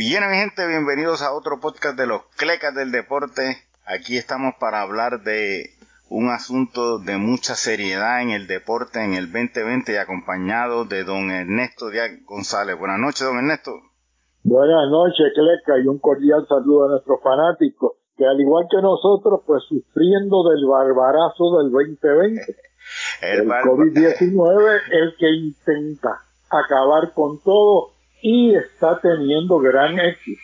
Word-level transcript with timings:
Bien, 0.00 0.24
mi 0.30 0.36
gente, 0.36 0.66
bienvenidos 0.66 1.20
a 1.20 1.34
otro 1.34 1.60
podcast 1.60 1.94
de 1.94 2.06
los 2.06 2.22
Clecas 2.38 2.74
del 2.74 2.90
Deporte. 2.90 3.58
Aquí 3.84 4.16
estamos 4.16 4.54
para 4.58 4.80
hablar 4.80 5.24
de 5.24 5.76
un 6.08 6.30
asunto 6.30 6.98
de 6.98 7.18
mucha 7.18 7.54
seriedad 7.54 8.22
en 8.22 8.30
el 8.30 8.46
deporte 8.46 9.04
en 9.04 9.12
el 9.12 9.30
2020 9.30 9.92
y 9.92 9.96
acompañado 9.96 10.86
de 10.86 11.04
don 11.04 11.30
Ernesto 11.30 11.90
Díaz 11.90 12.12
González. 12.24 12.78
Buenas 12.78 12.98
noches, 12.98 13.26
don 13.26 13.36
Ernesto. 13.36 13.72
Buenas 14.42 14.88
noches, 14.88 15.34
Cleca, 15.34 15.78
y 15.84 15.86
un 15.86 15.98
cordial 15.98 16.46
saludo 16.48 16.86
a 16.86 16.90
nuestros 16.92 17.20
fanáticos, 17.22 17.92
que 18.16 18.24
al 18.24 18.40
igual 18.40 18.68
que 18.70 18.80
nosotros, 18.80 19.42
pues 19.46 19.64
sufriendo 19.68 20.48
del 20.48 20.64
barbarazo 20.64 21.58
del 21.58 21.70
2020. 21.70 22.40
el, 23.20 23.40
el 23.40 23.48
COVID-19, 23.50 24.80
el 24.92 25.16
que 25.18 25.30
intenta 25.30 26.24
acabar 26.48 27.12
con 27.12 27.38
todo 27.40 27.99
y 28.22 28.54
está 28.54 29.00
teniendo 29.00 29.58
gran 29.58 29.98
éxito. 29.98 30.42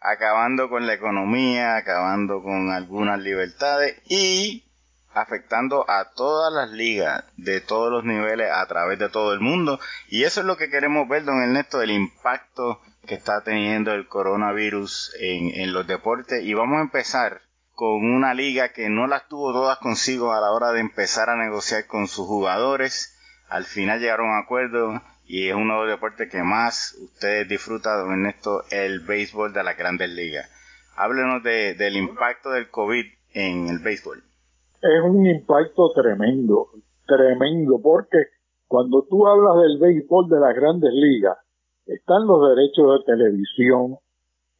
acabando 0.00 0.68
con 0.68 0.86
la 0.86 0.94
economía, 0.94 1.76
acabando 1.76 2.42
con 2.42 2.70
algunas 2.70 3.20
libertades 3.20 4.00
y 4.08 4.64
afectando 5.14 5.88
a 5.88 6.12
todas 6.14 6.52
las 6.52 6.70
ligas 6.70 7.24
de 7.36 7.60
todos 7.60 7.90
los 7.90 8.04
niveles 8.04 8.50
a 8.50 8.66
través 8.66 8.98
de 8.98 9.08
todo 9.08 9.32
el 9.32 9.40
mundo. 9.40 9.78
Y 10.08 10.24
eso 10.24 10.40
es 10.40 10.46
lo 10.46 10.56
que 10.56 10.70
queremos 10.70 11.08
ver, 11.08 11.24
don 11.24 11.42
Ernesto, 11.42 11.82
el 11.82 11.90
impacto 11.90 12.80
que 13.06 13.14
está 13.14 13.42
teniendo 13.42 13.92
el 13.92 14.08
coronavirus 14.08 15.14
en, 15.20 15.60
en 15.60 15.72
los 15.72 15.86
deportes. 15.86 16.42
Y 16.44 16.54
vamos 16.54 16.78
a 16.78 16.82
empezar 16.82 17.42
con 17.74 18.04
una 18.04 18.34
liga 18.34 18.72
que 18.72 18.88
no 18.88 19.06
las 19.06 19.28
tuvo 19.28 19.52
todas 19.52 19.78
consigo 19.78 20.32
a 20.32 20.40
la 20.40 20.52
hora 20.52 20.72
de 20.72 20.80
empezar 20.80 21.28
a 21.28 21.36
negociar 21.36 21.86
con 21.86 22.08
sus 22.08 22.26
jugadores. 22.26 23.16
Al 23.48 23.64
final 23.64 24.00
llegaron 24.00 24.28
a 24.30 24.38
un 24.38 24.44
acuerdo 24.44 25.02
y 25.32 25.48
es 25.48 25.54
uno 25.54 25.80
de 25.80 25.86
los 25.86 25.96
deportes 25.96 26.30
que 26.30 26.42
más 26.42 26.94
ustedes 27.02 27.48
disfrutan, 27.48 28.12
en 28.12 28.26
esto, 28.26 28.64
el 28.70 29.00
béisbol 29.00 29.54
de 29.54 29.62
las 29.62 29.78
grandes 29.78 30.10
ligas. 30.10 30.46
Háblenos 30.94 31.42
de, 31.42 31.72
del 31.72 31.96
impacto 31.96 32.50
del 32.50 32.68
COVID 32.68 33.06
en 33.32 33.66
el 33.66 33.78
béisbol. 33.78 34.18
Es 34.82 35.02
un 35.02 35.26
impacto 35.26 35.90
tremendo, 35.94 36.68
tremendo, 37.06 37.80
porque 37.82 38.18
cuando 38.66 39.06
tú 39.08 39.26
hablas 39.26 39.56
del 39.62 39.78
béisbol 39.78 40.28
de 40.28 40.38
las 40.38 40.54
grandes 40.54 40.92
ligas, 40.92 41.38
están 41.86 42.26
los 42.26 42.54
derechos 42.54 42.98
de 42.98 43.14
televisión, 43.14 43.96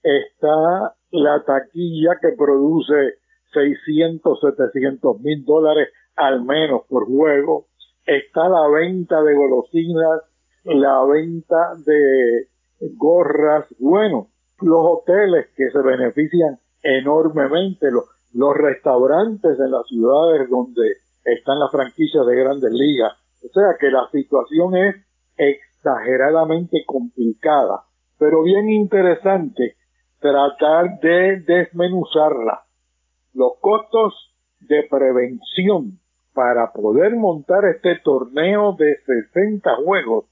está 0.02 0.96
la 1.10 1.44
taquilla 1.44 2.16
que 2.18 2.34
produce 2.34 3.18
600, 3.52 4.40
700 4.40 5.20
mil 5.20 5.44
dólares 5.44 5.90
al 6.16 6.42
menos 6.42 6.84
por 6.88 7.04
juego, 7.04 7.66
está 8.06 8.48
la 8.48 8.68
venta 8.68 9.22
de 9.22 9.34
golosinas 9.34 10.31
la 10.64 11.04
venta 11.04 11.74
de 11.84 12.48
gorras, 12.96 13.66
bueno, 13.78 14.28
los 14.60 14.78
hoteles 14.80 15.48
que 15.56 15.70
se 15.70 15.78
benefician 15.78 16.58
enormemente, 16.82 17.88
los, 17.90 18.04
restaurantes 18.56 19.58
en 19.58 19.70
las 19.70 19.86
ciudades 19.86 20.48
donde 20.48 20.96
están 21.24 21.58
las 21.58 21.70
franquicias 21.70 22.26
de 22.26 22.34
grandes 22.34 22.72
ligas. 22.72 23.12
O 23.44 23.48
sea 23.52 23.76
que 23.78 23.90
la 23.90 24.08
situación 24.10 24.76
es 24.76 24.96
exageradamente 25.36 26.84
complicada, 26.86 27.84
pero 28.18 28.42
bien 28.42 28.70
interesante 28.70 29.76
tratar 30.20 31.00
de 31.00 31.40
desmenuzarla. 31.40 32.62
Los 33.34 33.52
costos 33.60 34.14
de 34.60 34.84
prevención 34.88 35.98
para 36.32 36.72
poder 36.72 37.14
montar 37.16 37.64
este 37.66 37.98
torneo 38.02 38.74
de 38.78 38.96
60 39.04 39.76
juegos 39.84 40.31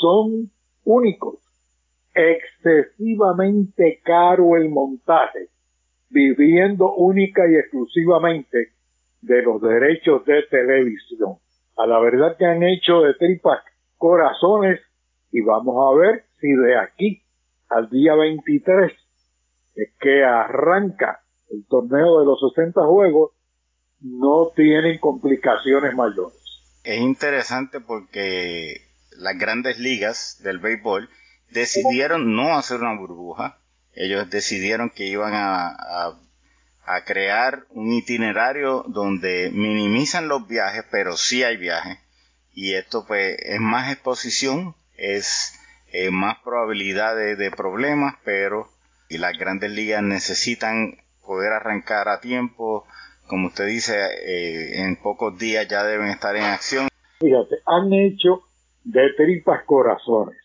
son 0.00 0.50
únicos, 0.84 1.36
excesivamente 2.14 4.00
caro 4.02 4.56
el 4.56 4.68
montaje, 4.70 5.48
viviendo 6.08 6.92
única 6.94 7.42
y 7.48 7.56
exclusivamente 7.56 8.72
de 9.20 9.42
los 9.42 9.60
derechos 9.60 10.24
de 10.24 10.42
televisión. 10.50 11.36
A 11.76 11.86
la 11.86 12.00
verdad 12.00 12.36
que 12.38 12.46
han 12.46 12.62
hecho 12.62 13.00
de 13.02 13.14
tripas 13.14 13.62
corazones 13.96 14.80
y 15.30 15.42
vamos 15.42 15.76
a 15.76 15.98
ver 15.98 16.24
si 16.40 16.48
de 16.52 16.76
aquí 16.76 17.22
al 17.68 17.88
día 17.88 18.14
23 18.14 18.92
es 19.76 19.88
que 20.00 20.24
arranca 20.24 21.20
el 21.50 21.64
torneo 21.66 22.20
de 22.20 22.26
los 22.26 22.40
60 22.54 22.80
juegos, 22.86 23.32
no 24.00 24.48
tienen 24.54 24.98
complicaciones 24.98 25.94
mayores. 25.94 26.38
Es 26.84 27.00
interesante 27.00 27.80
porque 27.80 28.89
las 29.16 29.38
grandes 29.38 29.78
ligas 29.78 30.38
del 30.42 30.58
béisbol 30.58 31.08
decidieron 31.50 32.34
no 32.34 32.56
hacer 32.56 32.80
una 32.80 32.96
burbuja. 32.96 33.58
Ellos 33.94 34.30
decidieron 34.30 34.90
que 34.90 35.06
iban 35.06 35.32
a, 35.34 36.18
crear 37.06 37.66
un 37.70 37.92
itinerario 37.92 38.84
donde 38.88 39.50
minimizan 39.52 40.26
los 40.26 40.48
viajes, 40.48 40.84
pero 40.90 41.16
sí 41.16 41.44
hay 41.44 41.56
viajes. 41.56 41.98
Y 42.52 42.74
esto 42.74 43.06
pues 43.06 43.36
es 43.38 43.60
más 43.60 43.92
exposición, 43.92 44.74
es 44.96 45.54
eh, 45.92 46.10
más 46.10 46.38
probabilidad 46.42 47.14
de, 47.14 47.50
problemas, 47.52 48.16
pero 48.24 48.68
y 49.08 49.18
las 49.18 49.38
grandes 49.38 49.70
ligas 49.70 50.02
necesitan 50.02 50.96
poder 51.24 51.52
arrancar 51.52 52.08
a 52.08 52.20
tiempo. 52.20 52.84
Como 53.28 53.48
usted 53.48 53.66
dice, 53.66 53.96
eh, 53.96 54.82
en 54.82 54.96
pocos 54.96 55.38
días 55.38 55.68
ya 55.68 55.84
deben 55.84 56.08
estar 56.08 56.34
en 56.34 56.42
acción. 56.42 56.88
Fíjate, 57.20 57.56
han 57.66 57.92
hecho 57.92 58.49
de 58.84 59.12
tripas 59.16 59.64
corazones. 59.64 60.36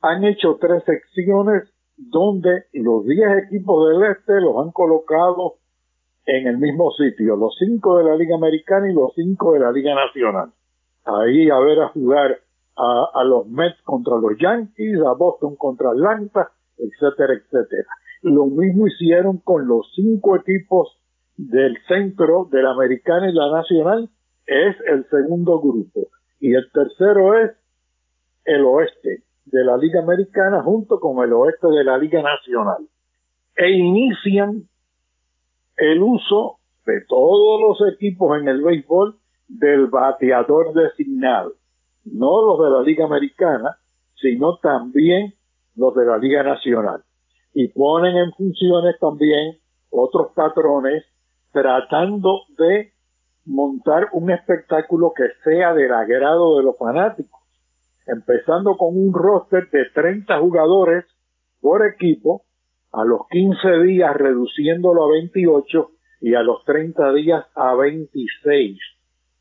Han 0.00 0.24
hecho 0.24 0.58
tres 0.60 0.82
secciones 0.84 1.64
donde 1.96 2.64
los 2.72 3.04
10 3.04 3.44
equipos 3.46 3.88
del 3.88 4.10
este 4.10 4.40
los 4.40 4.64
han 4.64 4.72
colocado 4.72 5.54
en 6.26 6.46
el 6.46 6.58
mismo 6.58 6.90
sitio, 6.92 7.36
los 7.36 7.54
cinco 7.58 7.98
de 7.98 8.04
la 8.04 8.16
Liga 8.16 8.36
Americana 8.36 8.90
y 8.90 8.94
los 8.94 9.12
cinco 9.14 9.52
de 9.52 9.60
la 9.60 9.72
Liga 9.72 9.94
Nacional. 9.94 10.50
Ahí 11.04 11.50
a 11.50 11.58
ver 11.58 11.80
a 11.80 11.88
jugar 11.88 12.38
a, 12.76 13.10
a 13.14 13.24
los 13.24 13.46
Mets 13.46 13.80
contra 13.82 14.16
los 14.16 14.32
Yankees, 14.38 15.00
a 15.06 15.12
Boston 15.12 15.56
contra 15.56 15.90
Atlanta, 15.90 16.50
etcétera, 16.78 17.34
etcétera. 17.34 17.88
Lo 18.22 18.46
mismo 18.46 18.86
hicieron 18.86 19.38
con 19.38 19.66
los 19.66 19.92
cinco 19.94 20.36
equipos 20.36 20.98
del 21.36 21.76
centro 21.88 22.48
de 22.50 22.62
la 22.62 22.70
Americana 22.70 23.28
y 23.28 23.34
la 23.34 23.50
Nacional, 23.50 24.08
es 24.46 24.76
el 24.86 25.06
segundo 25.08 25.60
grupo. 25.60 26.08
Y 26.40 26.54
el 26.54 26.70
tercero 26.72 27.38
es 27.38 27.52
el 28.44 28.64
oeste 28.64 29.22
de 29.46 29.64
la 29.64 29.76
Liga 29.76 30.00
Americana 30.00 30.62
junto 30.62 30.98
con 31.00 31.22
el 31.24 31.32
oeste 31.32 31.68
de 31.68 31.84
la 31.84 31.98
Liga 31.98 32.22
Nacional. 32.22 32.86
E 33.56 33.70
inician 33.70 34.68
el 35.76 36.02
uso 36.02 36.58
de 36.86 37.02
todos 37.08 37.60
los 37.60 37.94
equipos 37.94 38.38
en 38.40 38.48
el 38.48 38.62
béisbol 38.62 39.16
del 39.48 39.86
bateador 39.86 40.72
designado, 40.74 41.52
no 42.04 42.42
los 42.42 42.64
de 42.64 42.70
la 42.70 42.82
Liga 42.82 43.04
Americana, 43.04 43.78
sino 44.16 44.58
también 44.58 45.34
los 45.76 45.94
de 45.94 46.04
la 46.04 46.18
Liga 46.18 46.42
Nacional. 46.42 47.02
Y 47.52 47.68
ponen 47.68 48.16
en 48.16 48.32
funciones 48.32 48.98
también 48.98 49.58
otros 49.90 50.32
patrones 50.34 51.04
tratando 51.52 52.42
de 52.58 52.92
montar 53.44 54.08
un 54.12 54.30
espectáculo 54.30 55.12
que 55.14 55.24
sea 55.44 55.72
del 55.74 55.92
agrado 55.92 56.58
de 56.58 56.64
los 56.64 56.76
fanáticos 56.76 57.43
empezando 58.06 58.76
con 58.76 58.96
un 58.96 59.12
roster 59.12 59.70
de 59.70 59.86
30 59.94 60.38
jugadores 60.38 61.04
por 61.60 61.86
equipo, 61.86 62.42
a 62.92 63.04
los 63.04 63.26
15 63.28 63.82
días 63.82 64.14
reduciéndolo 64.14 65.04
a 65.04 65.10
28 65.10 65.90
y 66.20 66.34
a 66.34 66.42
los 66.42 66.64
30 66.64 67.12
días 67.12 67.44
a 67.54 67.74
26. 67.74 68.78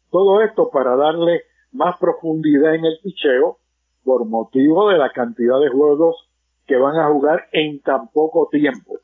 Todo 0.09 0.41
esto 0.41 0.69
para 0.71 0.95
darle 0.95 1.43
más 1.71 1.97
profundidad 1.99 2.75
en 2.75 2.85
el 2.85 2.97
picheo 3.03 3.57
por 4.03 4.25
motivo 4.25 4.89
de 4.89 4.97
la 4.97 5.11
cantidad 5.11 5.59
de 5.59 5.69
juegos 5.69 6.29
que 6.65 6.77
van 6.77 6.97
a 6.97 7.09
jugar 7.09 7.47
en 7.51 7.81
tan 7.81 8.09
poco 8.09 8.49
tiempo. 8.51 8.99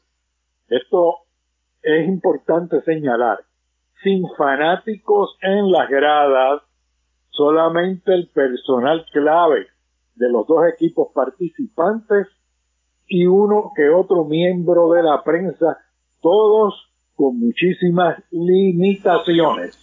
Esto 0.68 1.18
es 1.82 2.08
importante 2.08 2.82
señalar. 2.82 3.40
Sin 4.04 4.24
fanáticos 4.38 5.38
en 5.42 5.72
las 5.72 5.90
gradas, 5.90 6.62
solamente 7.40 8.14
el 8.14 8.28
personal 8.28 9.06
clave 9.14 9.68
de 10.16 10.30
los 10.30 10.46
dos 10.46 10.66
equipos 10.74 11.08
participantes 11.16 12.28
y 13.08 13.28
uno 13.28 13.72
que 13.74 13.88
otro 13.90 14.26
miembro 14.26 14.92
de 14.92 15.04
la 15.04 15.24
prensa, 15.24 15.78
todos 16.22 16.92
con 17.16 17.40
muchísimas 17.40 18.22
limitaciones. 18.30 19.80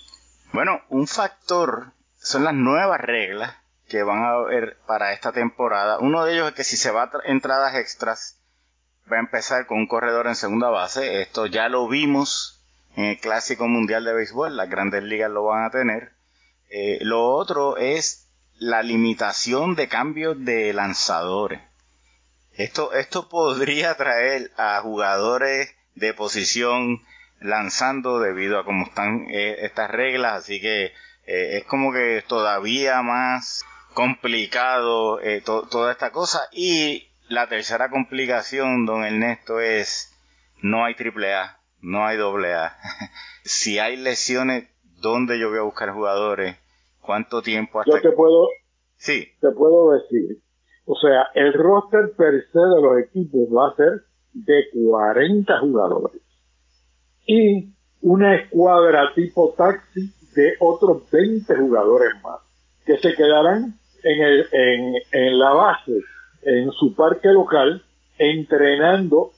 Bueno, 0.52 0.82
un 0.90 1.06
factor 1.06 1.92
son 2.16 2.44
las 2.44 2.52
nuevas 2.52 3.00
reglas 3.00 3.56
que 3.88 4.02
van 4.02 4.22
a 4.22 4.32
haber 4.32 4.76
para 4.86 5.14
esta 5.14 5.32
temporada. 5.32 5.98
Uno 5.98 6.24
de 6.24 6.34
ellos 6.34 6.48
es 6.48 6.54
que 6.54 6.64
si 6.64 6.76
se 6.76 6.90
va 6.90 7.04
a 7.04 7.10
entradas 7.24 7.74
extras, 7.76 8.38
va 9.10 9.16
a 9.16 9.20
empezar 9.20 9.66
con 9.66 9.78
un 9.78 9.86
corredor 9.86 10.26
en 10.26 10.34
segunda 10.34 10.68
base. 10.68 11.22
Esto 11.22 11.46
ya 11.46 11.70
lo 11.70 11.88
vimos 11.88 12.62
en 12.96 13.04
el 13.04 13.18
Clásico 13.18 13.66
Mundial 13.66 14.04
de 14.04 14.12
Béisbol. 14.12 14.58
Las 14.58 14.68
grandes 14.68 15.02
ligas 15.04 15.30
lo 15.30 15.44
van 15.44 15.64
a 15.64 15.70
tener. 15.70 16.15
Eh, 16.68 16.98
lo 17.02 17.28
otro 17.34 17.76
es 17.76 18.28
la 18.58 18.82
limitación 18.82 19.74
de 19.74 19.88
cambios 19.88 20.44
de 20.44 20.72
lanzadores. 20.72 21.60
Esto, 22.52 22.92
esto 22.94 23.28
podría 23.28 23.96
traer 23.96 24.50
a 24.56 24.80
jugadores 24.80 25.74
de 25.94 26.14
posición 26.14 27.02
lanzando 27.40 28.18
debido 28.18 28.58
a 28.58 28.64
cómo 28.64 28.86
están 28.86 29.26
eh, 29.28 29.58
estas 29.60 29.90
reglas, 29.90 30.44
así 30.44 30.60
que 30.60 30.86
eh, 31.26 31.58
es 31.58 31.64
como 31.64 31.92
que 31.92 32.24
todavía 32.26 33.02
más 33.02 33.62
complicado 33.92 35.20
toda 35.44 35.92
esta 35.92 36.12
cosa. 36.12 36.48
Y 36.52 37.10
la 37.28 37.48
tercera 37.48 37.90
complicación, 37.90 38.86
don 38.86 39.04
Ernesto, 39.04 39.60
es 39.60 40.12
no 40.62 40.84
hay 40.84 40.94
triple 40.94 41.34
A, 41.34 41.60
no 41.80 42.06
hay 42.06 42.16
doble 42.16 42.54
A. 42.54 42.76
si 43.44 43.78
hay 43.78 43.96
lesiones, 43.96 44.68
¿dónde 45.06 45.38
yo 45.38 45.50
voy 45.50 45.58
a 45.58 45.62
buscar 45.62 45.92
jugadores? 45.92 46.56
¿Cuánto 47.00 47.40
tiempo 47.40 47.80
hasta 47.80 47.96
Yo 47.96 48.02
te 48.02 48.12
puedo, 48.12 48.48
sí. 48.96 49.28
te 49.40 49.50
puedo 49.52 49.92
decir. 49.92 50.38
O 50.84 50.96
sea, 50.96 51.28
el 51.34 51.52
roster 51.52 52.12
per 52.16 52.44
se 52.52 52.58
de 52.58 52.82
los 52.82 52.98
equipos 52.98 53.48
va 53.48 53.68
a 53.68 53.76
ser 53.76 54.02
de 54.32 54.64
40 54.72 55.58
jugadores. 55.60 56.20
Y 57.26 57.72
una 58.02 58.36
escuadra 58.36 59.12
tipo 59.14 59.54
taxi 59.56 60.12
de 60.34 60.54
otros 60.60 61.10
20 61.10 61.56
jugadores 61.56 62.10
más, 62.22 62.40
que 62.84 62.98
se 62.98 63.14
quedarán 63.14 63.78
en, 64.02 64.22
el, 64.22 64.46
en, 64.52 64.94
en 65.12 65.38
la 65.38 65.50
base, 65.52 65.92
en 66.42 66.70
su 66.72 66.94
parque 66.94 67.28
local, 67.28 67.82
entrenando 68.18 69.30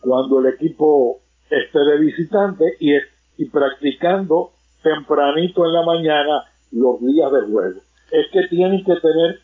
cuando 0.00 0.40
el 0.40 0.54
equipo 0.54 1.20
esté 1.50 1.78
de 1.78 1.98
visitante 1.98 2.64
y, 2.80 2.94
y 3.36 3.48
practicando 3.50 4.53
tempranito 4.84 5.64
en 5.64 5.72
la 5.72 5.82
mañana 5.82 6.44
los 6.70 7.00
días 7.00 7.32
de 7.32 7.40
juego. 7.50 7.80
Es 8.12 8.26
que 8.32 8.46
tienen 8.48 8.84
que 8.84 8.94
tener 9.00 9.40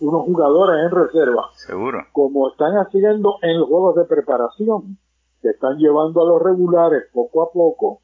unos 0.00 0.24
jugadores 0.24 0.84
en 0.84 0.90
reserva. 0.90 1.50
Seguro. 1.52 1.98
Como 2.12 2.48
están 2.50 2.72
haciendo 2.76 3.36
en 3.42 3.58
los 3.58 3.68
juegos 3.68 3.96
de 3.96 4.04
preparación, 4.04 4.98
que 5.42 5.50
están 5.50 5.76
llevando 5.76 6.22
a 6.22 6.28
los 6.28 6.42
regulares 6.42 7.04
poco 7.12 7.42
a 7.42 7.52
poco 7.52 8.00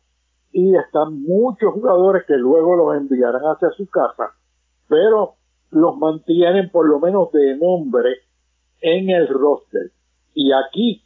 y 0.52 0.76
están 0.76 1.22
muchos 1.22 1.72
jugadores 1.72 2.24
que 2.26 2.36
luego 2.36 2.76
los 2.76 2.96
enviarán 2.96 3.42
hacia 3.42 3.70
su 3.70 3.88
casa, 3.88 4.34
pero 4.88 5.36
los 5.70 5.96
mantienen 5.96 6.70
por 6.70 6.88
lo 6.88 6.98
menos 6.98 7.32
de 7.32 7.56
nombre 7.56 8.10
en 8.80 9.08
el 9.08 9.28
roster. 9.28 9.92
Y 10.34 10.50
aquí, 10.52 11.04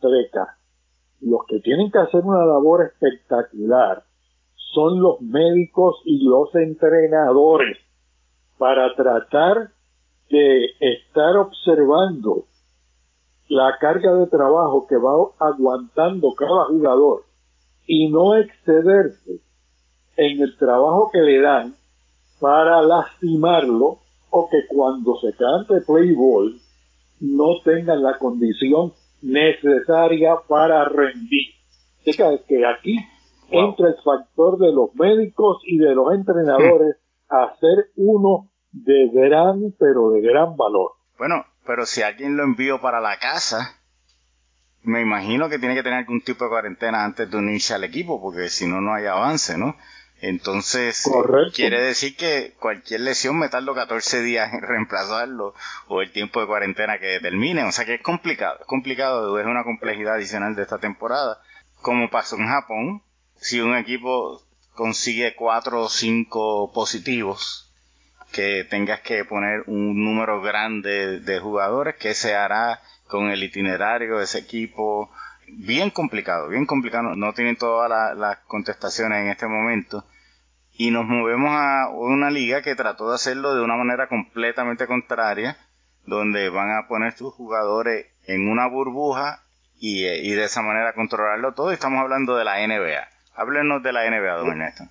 Treca, 0.00 0.58
los 1.20 1.40
que 1.48 1.60
tienen 1.60 1.90
que 1.90 1.98
hacer 1.98 2.20
una 2.22 2.44
labor 2.44 2.82
espectacular 2.82 4.04
son 4.74 5.00
los 5.00 5.20
médicos 5.20 5.96
y 6.04 6.24
los 6.24 6.54
entrenadores 6.54 7.78
para 8.58 8.94
tratar 8.94 9.70
de 10.30 10.66
estar 10.80 11.36
observando 11.36 12.44
la 13.48 13.76
carga 13.78 14.14
de 14.14 14.26
trabajo 14.26 14.86
que 14.86 14.96
va 14.96 15.12
aguantando 15.38 16.34
cada 16.34 16.64
jugador 16.66 17.24
y 17.86 18.08
no 18.08 18.36
excederse 18.36 19.40
en 20.16 20.40
el 20.40 20.56
trabajo 20.56 21.10
que 21.12 21.20
le 21.20 21.40
dan 21.40 21.74
para 22.40 22.82
lastimarlo 22.82 23.98
o 24.30 24.48
que 24.50 24.66
cuando 24.68 25.16
se 25.20 25.32
cante 25.36 25.84
play 25.86 26.12
ball 26.14 26.58
no 27.20 27.60
tengan 27.64 28.02
la 28.02 28.18
condición 28.18 28.92
necesaria 29.22 30.36
para 30.48 30.84
rendir. 30.86 31.54
Es 32.04 32.16
que 32.16 32.66
aquí 32.66 32.98
entra 33.50 33.88
el 33.88 33.96
factor 34.04 34.58
de 34.58 34.72
los 34.72 34.94
médicos 34.94 35.62
y 35.66 35.78
de 35.78 35.94
los 35.94 36.12
entrenadores 36.14 36.96
a 37.28 37.54
ser 37.60 37.90
uno 37.96 38.50
de 38.72 39.08
gran, 39.12 39.74
pero 39.78 40.10
de 40.10 40.20
gran 40.20 40.56
valor. 40.56 40.92
Bueno, 41.18 41.44
pero 41.66 41.86
si 41.86 42.02
alguien 42.02 42.36
lo 42.36 42.44
envió 42.44 42.80
para 42.80 43.00
la 43.00 43.18
casa, 43.18 43.80
me 44.82 45.00
imagino 45.00 45.48
que 45.48 45.58
tiene 45.58 45.74
que 45.74 45.82
tener 45.82 46.00
algún 46.00 46.20
tipo 46.20 46.44
de 46.44 46.50
cuarentena 46.50 47.04
antes 47.04 47.30
de 47.30 47.36
unirse 47.36 47.74
al 47.74 47.84
equipo, 47.84 48.20
porque 48.20 48.48
si 48.48 48.66
no, 48.66 48.80
no 48.80 48.94
hay 48.94 49.06
avance, 49.06 49.56
¿no? 49.56 49.76
Entonces, 50.20 51.10
quiere 51.52 51.82
decir 51.82 52.16
que 52.16 52.54
cualquier 52.58 53.00
lesión 53.00 53.38
me 53.38 53.50
tardo 53.50 53.74
14 53.74 54.22
días 54.22 54.54
en 54.54 54.62
reemplazarlo 54.62 55.54
o 55.88 56.00
el 56.00 56.12
tiempo 56.12 56.40
de 56.40 56.46
cuarentena 56.46 56.98
que 56.98 57.06
determine. 57.06 57.64
O 57.64 57.72
sea 57.72 57.84
que 57.84 57.94
es 57.94 58.02
complicado, 58.02 58.58
es 58.60 58.66
complicado, 58.66 59.38
es 59.38 59.46
una 59.46 59.64
complejidad 59.64 60.14
adicional 60.14 60.54
de 60.56 60.62
esta 60.62 60.78
temporada. 60.78 61.40
Como 61.82 62.08
pasó 62.08 62.36
en 62.36 62.46
Japón, 62.46 63.02
si 63.44 63.60
un 63.60 63.76
equipo 63.76 64.40
consigue 64.72 65.34
cuatro 65.34 65.82
o 65.82 65.88
cinco 65.90 66.72
positivos, 66.72 67.70
que 68.32 68.64
tengas 68.64 69.00
que 69.00 69.22
poner 69.26 69.64
un 69.66 70.02
número 70.02 70.40
grande 70.40 71.20
de 71.20 71.40
jugadores, 71.40 71.96
que 71.96 72.14
se 72.14 72.34
hará 72.34 72.80
con 73.06 73.28
el 73.28 73.42
itinerario 73.42 74.16
de 74.16 74.24
ese 74.24 74.38
equipo, 74.38 75.10
bien 75.46 75.90
complicado, 75.90 76.48
bien 76.48 76.64
complicado, 76.64 77.16
no 77.16 77.34
tienen 77.34 77.56
todas 77.56 78.16
las 78.16 78.38
contestaciones 78.46 79.18
en 79.18 79.28
este 79.28 79.46
momento. 79.46 80.06
Y 80.72 80.90
nos 80.90 81.04
movemos 81.04 81.50
a 81.50 81.90
una 81.90 82.30
liga 82.30 82.62
que 82.62 82.74
trató 82.74 83.10
de 83.10 83.16
hacerlo 83.16 83.54
de 83.54 83.62
una 83.62 83.76
manera 83.76 84.08
completamente 84.08 84.86
contraria, 84.86 85.58
donde 86.06 86.48
van 86.48 86.70
a 86.70 86.88
poner 86.88 87.12
sus 87.12 87.34
jugadores 87.34 88.06
en 88.26 88.48
una 88.48 88.68
burbuja 88.68 89.42
y, 89.78 90.02
de 90.02 90.44
esa 90.44 90.62
manera 90.62 90.94
controlarlo 90.94 91.52
todo. 91.52 91.72
Y 91.72 91.74
estamos 91.74 92.00
hablando 92.00 92.36
de 92.36 92.44
la 92.46 92.66
NBA. 92.66 93.13
Háblenos 93.34 93.82
de 93.82 93.92
la 93.92 94.08
NBA, 94.10 94.36
don 94.38 94.48
Ernesto. 94.48 94.84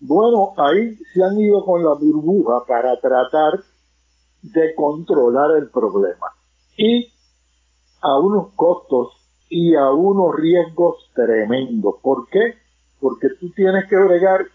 Bueno, 0.00 0.52
ahí 0.56 0.96
se 1.12 1.22
han 1.22 1.38
ido 1.38 1.64
con 1.64 1.82
la 1.82 1.94
burbuja 1.94 2.64
para 2.66 2.98
tratar 3.00 3.60
de 4.42 4.74
controlar 4.74 5.56
el 5.58 5.70
problema. 5.70 6.28
Y 6.76 7.12
a 8.02 8.18
unos 8.18 8.52
costos 8.54 9.12
y 9.48 9.74
a 9.74 9.90
unos 9.90 10.36
riesgos 10.36 11.10
tremendos. 11.14 11.96
¿Por 12.02 12.28
qué? 12.28 12.54
Porque 13.00 13.28
tú 13.40 13.50
tienes 13.52 13.88
que 13.88 13.96
bregar 13.96 14.46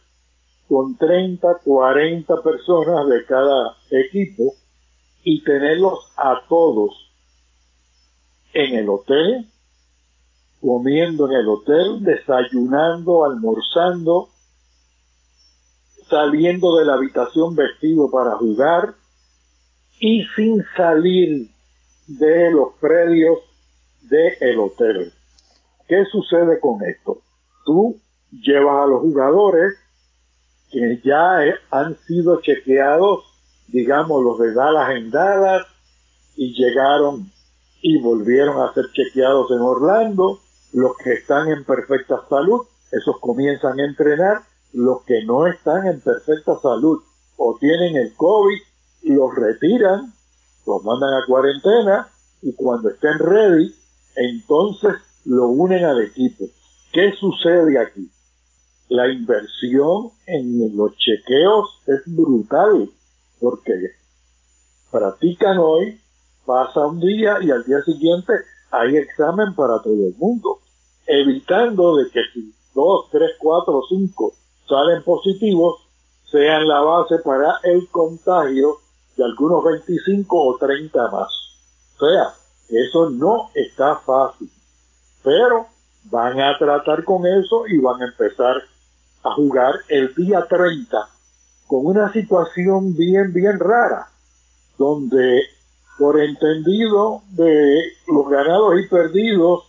con 0.68 0.96
30, 0.98 1.48
40 1.64 2.44
personas 2.44 3.08
de 3.08 3.26
cada 3.26 3.76
equipo 3.90 4.54
y 5.24 5.44
tenerlos 5.44 6.14
a 6.16 6.42
todos 6.48 7.12
en 8.54 8.76
el 8.76 8.90
hotel, 8.90 9.48
comiendo 10.62 11.28
en 11.28 11.38
el 11.38 11.48
hotel, 11.48 12.04
desayunando, 12.04 13.26
almorzando, 13.26 14.30
saliendo 16.10 16.78
de 16.78 16.86
la 16.86 16.96
habitación 16.96 17.56
vestido 17.56 18.10
para 18.10 18.36
jugar 18.36 18.96
y 20.00 20.26
sin 20.36 20.64
salir 20.76 21.50
de 22.08 22.52
los 22.52 22.74
predios 22.80 23.40
del 24.02 24.34
el 24.42 24.60
hotel. 24.60 25.14
¿Qué 25.88 26.06
sucede 26.06 26.60
con 26.60 26.84
esto? 26.84 27.22
Tú 27.66 28.00
llevas 28.32 28.84
a 28.84 28.88
los 28.88 29.02
jugadores 29.02 29.76
que 30.72 31.02
ya 31.04 31.40
han 31.72 31.98
sido 32.06 32.42
chequeados, 32.42 33.24
digamos, 33.68 34.24
los 34.24 34.40
de 34.40 34.54
Dallas 34.54 34.92
en 34.96 35.10
Dallas, 35.10 35.66
y 36.36 36.54
llegaron 36.54 37.32
y 37.82 38.00
volvieron 38.00 38.62
a 38.62 38.74
ser 38.74 38.86
chequeados 38.94 39.52
en 39.52 39.60
Orlando, 39.60 40.40
los 40.74 40.98
que 40.98 41.14
están 41.14 41.50
en 41.50 41.64
perfecta 41.64 42.16
salud, 42.30 42.66
esos 42.92 43.20
comienzan 43.20 43.80
a 43.80 43.86
entrenar, 43.86 44.44
los 44.74 45.04
que 45.04 45.24
no 45.26 45.48
están 45.48 45.88
en 45.88 46.00
perfecta 46.02 46.60
salud 46.62 47.02
o 47.38 47.58
tienen 47.60 47.96
el 47.96 48.14
COVID, 48.16 48.60
los 49.04 49.36
retiran, 49.36 50.14
los 50.66 50.84
mandan 50.84 51.14
a 51.14 51.26
cuarentena 51.26 52.08
y 52.42 52.54
cuando 52.54 52.90
estén 52.90 53.18
ready, 53.18 53.74
entonces 54.16 54.96
lo 55.26 55.48
unen 55.48 55.86
al 55.86 56.02
equipo. 56.02 56.46
¿Qué 56.92 57.14
sucede 57.20 57.80
aquí? 57.80 58.10
La 58.90 59.08
inversión 59.08 60.12
en 60.26 60.76
los 60.76 60.96
chequeos 60.98 61.82
es 61.88 62.02
brutal 62.06 62.90
porque 63.40 63.74
practican 64.92 65.58
hoy, 65.60 66.00
pasa 66.46 66.86
un 66.86 67.00
día 67.00 67.38
y 67.42 67.52
al 67.52 67.64
día 67.64 67.82
siguiente 67.84 68.34
hay 68.72 68.98
examen 68.98 69.54
para 69.56 69.82
todo 69.82 69.94
el 69.94 70.16
mundo, 70.18 70.60
evitando 71.06 71.98
de 71.98 72.10
que 72.10 72.22
si 72.34 72.54
dos, 72.74 73.08
tres, 73.12 73.32
cuatro, 73.40 73.82
cinco 73.90 74.34
salen 74.68 75.04
positivos, 75.04 75.82
sean 76.32 76.68
la 76.68 76.82
base 76.82 77.18
para 77.20 77.60
el 77.64 77.88
contagio 77.90 78.78
de 79.18 79.24
algunos 79.24 79.64
25 79.64 80.48
o 80.48 80.58
30 80.58 81.12
más. 81.12 81.30
O 81.98 82.06
sea, 82.06 82.34
eso 82.70 83.10
no 83.10 83.50
está 83.56 83.98
fácil. 83.98 84.50
Pero 85.24 85.66
van 86.06 86.40
a 86.40 86.58
tratar 86.58 87.04
con 87.04 87.26
eso 87.26 87.68
y 87.68 87.80
van 87.80 88.02
a 88.02 88.06
empezar 88.06 88.58
a 89.24 89.34
jugar 89.34 89.74
el 89.90 90.14
día 90.16 90.46
30 90.48 90.98
con 91.68 91.86
una 91.86 92.12
situación 92.14 92.96
bien, 92.96 93.34
bien 93.34 93.60
rara, 93.60 94.08
donde 94.78 95.42
por 96.00 96.18
entendido 96.18 97.24
de 97.32 97.92
los 98.08 98.30
ganados 98.30 98.80
y 98.80 98.88
perdidos 98.88 99.66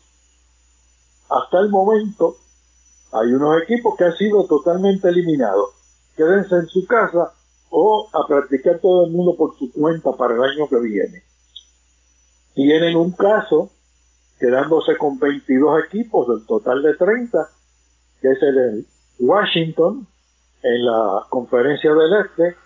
hasta 1.28 1.58
el 1.58 1.68
momento, 1.70 2.36
hay 3.12 3.32
unos 3.32 3.60
equipos 3.62 3.96
que 3.98 4.04
han 4.04 4.16
sido 4.16 4.46
totalmente 4.46 5.08
eliminados. 5.08 5.70
Quédense 6.16 6.54
en 6.54 6.68
su 6.68 6.86
casa 6.86 7.32
o 7.70 8.08
a 8.12 8.26
practicar 8.28 8.78
todo 8.78 9.06
el 9.06 9.12
mundo 9.12 9.34
por 9.36 9.58
su 9.58 9.72
cuenta 9.72 10.12
para 10.12 10.34
el 10.34 10.42
año 10.42 10.68
que 10.68 10.78
viene. 10.78 11.22
tienen 12.54 12.96
un 12.96 13.10
caso 13.12 13.70
quedándose 14.38 14.96
con 14.96 15.18
22 15.18 15.84
equipos 15.84 16.28
del 16.28 16.46
total 16.46 16.82
de 16.82 16.94
30, 16.94 17.48
que 18.20 18.30
es 18.30 18.42
el 18.42 18.86
Washington 19.18 20.06
en 20.62 20.86
la 20.86 21.26
conferencia 21.28 21.92
del 21.92 22.12
Este, 22.24 22.56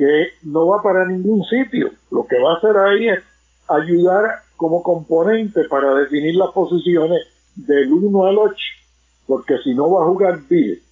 que 0.00 0.32
no 0.44 0.66
va 0.66 0.82
para 0.82 1.04
ningún 1.04 1.44
sitio. 1.44 1.90
Lo 2.10 2.26
que 2.26 2.40
va 2.40 2.54
a 2.54 2.56
hacer 2.56 2.74
ahí 2.74 3.08
es 3.10 3.22
ayudar 3.68 4.40
como 4.56 4.82
componente 4.82 5.64
para 5.64 5.94
definir 5.94 6.36
las 6.36 6.52
posiciones 6.52 7.20
del 7.54 7.92
1 7.92 8.26
al 8.26 8.38
8, 8.38 8.56
porque 9.26 9.58
si 9.62 9.74
no 9.74 9.90
va 9.92 10.02
a 10.02 10.06
jugar 10.06 10.38
Bill, 10.48 10.82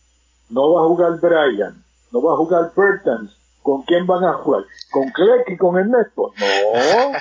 no 0.50 0.74
va 0.74 0.82
a 0.82 0.88
jugar 0.88 1.20
Brian, 1.20 1.82
no 2.12 2.22
va 2.22 2.34
a 2.34 2.36
jugar 2.36 2.70
Bertans, 2.76 3.34
¿con 3.62 3.82
quién 3.84 4.06
van 4.06 4.24
a 4.24 4.34
jugar? 4.34 4.64
¿Con 4.90 5.08
Cleck 5.08 5.48
y 5.52 5.56
con 5.56 5.78
Ernesto? 5.78 6.34
No, 6.38 7.12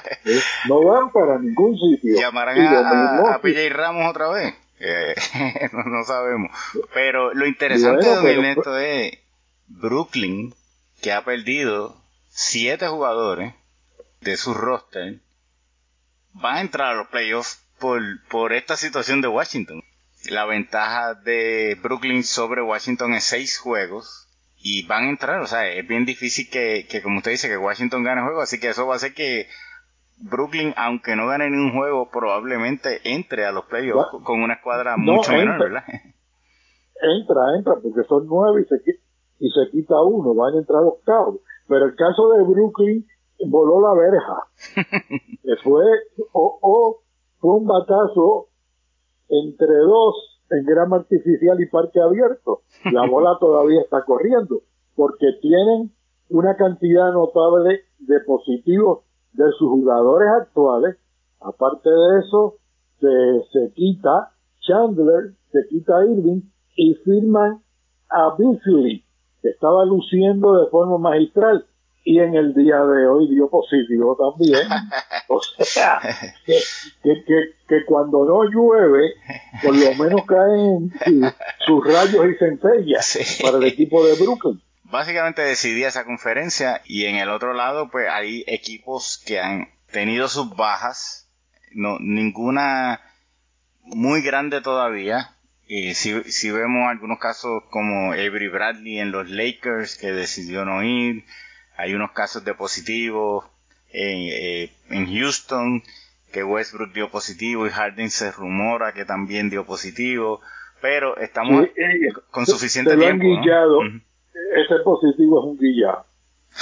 no 0.82 0.88
van 0.90 1.12
para 1.14 1.40
ningún 1.40 1.78
sitio. 1.78 2.20
¿Llamarán 2.20 2.60
a, 2.60 3.36
a, 3.36 3.42
PJ 3.42 3.70
Ramos 3.70 4.10
otra 4.10 4.30
vez? 4.30 4.54
no, 5.72 6.04
sabemos. 6.04 6.52
Pero 6.94 7.34
lo 7.34 7.48
interesante 7.48 8.06
de 8.10 8.34
Ernesto 8.34 8.78
es 8.78 9.18
Brooklyn, 9.68 10.54
que 11.02 11.12
ha 11.12 11.24
perdido 11.24 11.96
siete 12.30 12.88
jugadores 12.88 13.54
de 14.22 14.38
su 14.38 14.54
roster, 14.54 15.20
va 16.44 16.56
a 16.56 16.62
entrar 16.62 16.94
a 16.94 16.96
los 16.96 17.08
playoffs 17.08 17.64
por, 17.80 18.02
por 18.30 18.54
esta 18.54 18.76
situación 18.76 19.22
de 19.22 19.28
Washington. 19.28 19.84
La 20.30 20.46
ventaja 20.46 21.14
de 21.14 21.78
Brooklyn 21.82 22.24
sobre 22.24 22.62
Washington 22.62 23.14
es 23.14 23.24
seis 23.24 23.58
juegos 23.58 24.28
y 24.58 24.86
van 24.88 25.06
a 25.06 25.10
entrar, 25.10 25.40
o 25.42 25.48
sea, 25.48 25.68
es 25.68 25.88
bien 25.88 26.06
difícil 26.06 26.50
que, 26.50 26.88
que 26.90 27.02
como 27.02 27.18
usted 27.18 27.32
dice, 27.32 27.48
que 27.48 27.58
Washington 27.58 28.04
gane 28.04 28.24
juego, 28.24 28.42
así 28.42 28.60
que 28.60 28.70
eso 28.70 28.88
va 28.88 28.94
a 28.94 28.98
hacer 28.98 29.14
que 29.14 29.48
Brooklyn, 30.18 30.74
aunque 30.76 31.16
no 31.16 31.28
gane 31.28 31.50
ningún 31.50 31.74
juego, 31.74 32.10
probablemente 32.10 33.02
entre 33.04 33.46
a 33.46 33.52
los 33.52 33.66
playoffs 33.66 34.10
con 34.24 34.42
una 34.42 34.56
escuadra 34.56 34.98
mucho 34.98 35.32
menor, 35.32 35.60
¿verdad? 35.60 35.84
Entra, 37.00 37.42
entra, 37.56 37.76
porque 37.76 38.04
son 38.10 38.26
nueve 38.26 38.64
y 38.64 38.66
se, 38.66 38.84
y 39.40 39.50
se 39.50 39.70
quita 39.72 40.02
uno, 40.02 40.34
van 40.34 40.56
a 40.56 40.58
entrar 40.60 40.84
octavos. 40.84 41.40
Pero 41.68 41.86
el 41.86 41.96
caso 41.96 42.30
de 42.30 42.44
Brooklyn 42.44 43.06
voló 43.48 43.82
la 43.82 43.94
verja. 43.94 44.48
fue, 45.64 45.86
o, 46.34 46.60
o 46.62 46.98
fue 47.40 47.56
un 47.56 47.68
batazo 47.68 48.48
entre 49.30 49.78
dos 49.78 50.16
en 50.50 50.66
grama 50.66 50.98
artificial 50.98 51.62
y 51.62 51.68
parque 51.68 52.00
abierto. 52.00 52.62
La 52.92 53.08
bola 53.10 53.38
todavía 53.40 53.82
está 53.82 54.04
corriendo 54.06 54.62
porque 54.96 55.28
tienen 55.42 55.92
una 56.30 56.56
cantidad 56.56 57.12
notable 57.14 57.82
de 58.00 58.20
positivos 58.22 59.00
de 59.34 59.46
sus 59.58 59.70
jugadores 59.70 60.30
actuales. 60.42 60.98
Aparte 61.40 61.90
de 61.90 62.20
eso, 62.20 62.56
se, 63.00 63.08
se 63.52 63.74
quita 63.74 64.32
Chandler, 64.62 65.34
se 65.52 65.68
quita 65.70 66.04
Irving 66.06 66.42
y 66.76 66.96
firman 66.96 67.62
a 68.10 68.36
Beasley, 68.38 69.04
que 69.42 69.50
estaba 69.50 69.86
luciendo 69.86 70.64
de 70.64 70.70
forma 70.70 70.98
magistral 70.98 71.66
y 72.08 72.20
en 72.20 72.36
el 72.36 72.54
día 72.54 72.78
de 72.78 73.06
hoy 73.06 73.28
dio 73.30 73.50
positivo 73.50 74.16
también. 74.16 74.68
O 75.30 75.42
sea, 75.42 76.00
que, 76.46 76.58
que, 77.04 77.24
que, 77.68 77.86
cuando 77.86 78.24
no 78.24 78.46
llueve, 78.46 79.14
por 79.62 79.76
lo 79.76 79.94
menos 79.96 80.26
caen 80.26 80.90
sus 81.66 81.86
rayos 81.86 82.26
y 82.30 82.36
centellas 82.36 83.38
para 83.42 83.58
el 83.58 83.66
equipo 83.66 84.08
de 84.08 84.16
Brooklyn. 84.16 84.62
Básicamente 84.86 85.42
decidí 85.42 85.84
esa 85.84 86.06
conferencia 86.06 86.82
y 86.86 87.06
en 87.06 87.18
el 87.18 87.30
otro 87.30 87.54
lado 87.54 87.90
pues 87.92 88.08
hay 88.10 88.46
equipos 88.48 89.22
que 89.26 89.42
han 89.42 89.68
tenido 89.92 90.30
sus 90.30 90.56
bajas, 90.56 91.30
no 91.74 91.98
ninguna 92.00 93.02
muy 93.84 94.22
grande 94.22 94.62
todavía. 94.62 95.37
Y 95.68 95.96
si, 95.96 96.24
si 96.32 96.50
vemos 96.50 96.90
algunos 96.90 97.20
casos 97.20 97.64
como 97.70 98.14
Avery 98.14 98.48
Bradley 98.48 99.00
en 99.00 99.12
los 99.12 99.30
Lakers 99.30 99.98
que 99.98 100.14
decidió 100.14 100.64
no 100.64 100.82
ir, 100.84 101.26
hay 101.76 101.94
unos 101.94 102.12
casos 102.12 102.46
de 102.46 102.54
positivos 102.54 103.46
en, 103.92 104.30
eh, 104.32 104.72
en 104.90 105.14
Houston, 105.14 105.84
que 106.32 106.44
Westbrook 106.44 106.94
dio 106.94 107.12
positivo 107.12 107.68
y 107.68 107.70
Harden 107.70 108.10
se 108.10 108.32
rumora 108.32 108.94
que 108.94 109.04
también 109.04 109.50
dio 109.50 109.66
positivo, 109.66 110.40
pero 110.82 111.18
estamos 111.18 111.66
eh, 111.66 112.14
con 112.32 112.46
suficiente 112.46 112.96
tiempo. 112.96 113.26
Ese 114.56 114.76
positivo 114.84 115.40
es 115.40 115.46
un 115.46 115.58
guillado, 115.58 116.04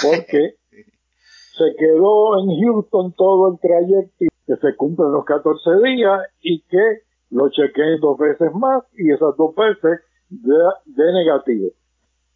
porque 0.02 0.56
se 0.72 1.76
quedó 1.78 2.40
en 2.40 2.60
Houston 2.60 3.14
todo 3.14 3.54
el 3.54 3.60
trayecto 3.60 4.26
que 4.48 4.56
se 4.56 4.76
cumplen 4.76 5.12
los 5.12 5.26
14 5.26 5.70
días 5.84 6.22
y 6.42 6.62
que 6.62 7.05
lo 7.32 7.50
chequeen 7.50 8.00
dos 8.00 8.18
veces 8.18 8.54
más 8.54 8.84
y 8.94 9.12
esas 9.12 9.36
dos 9.38 9.56
veces 9.56 10.02
de, 10.30 10.58
de 10.86 11.14
negativo. 11.14 11.70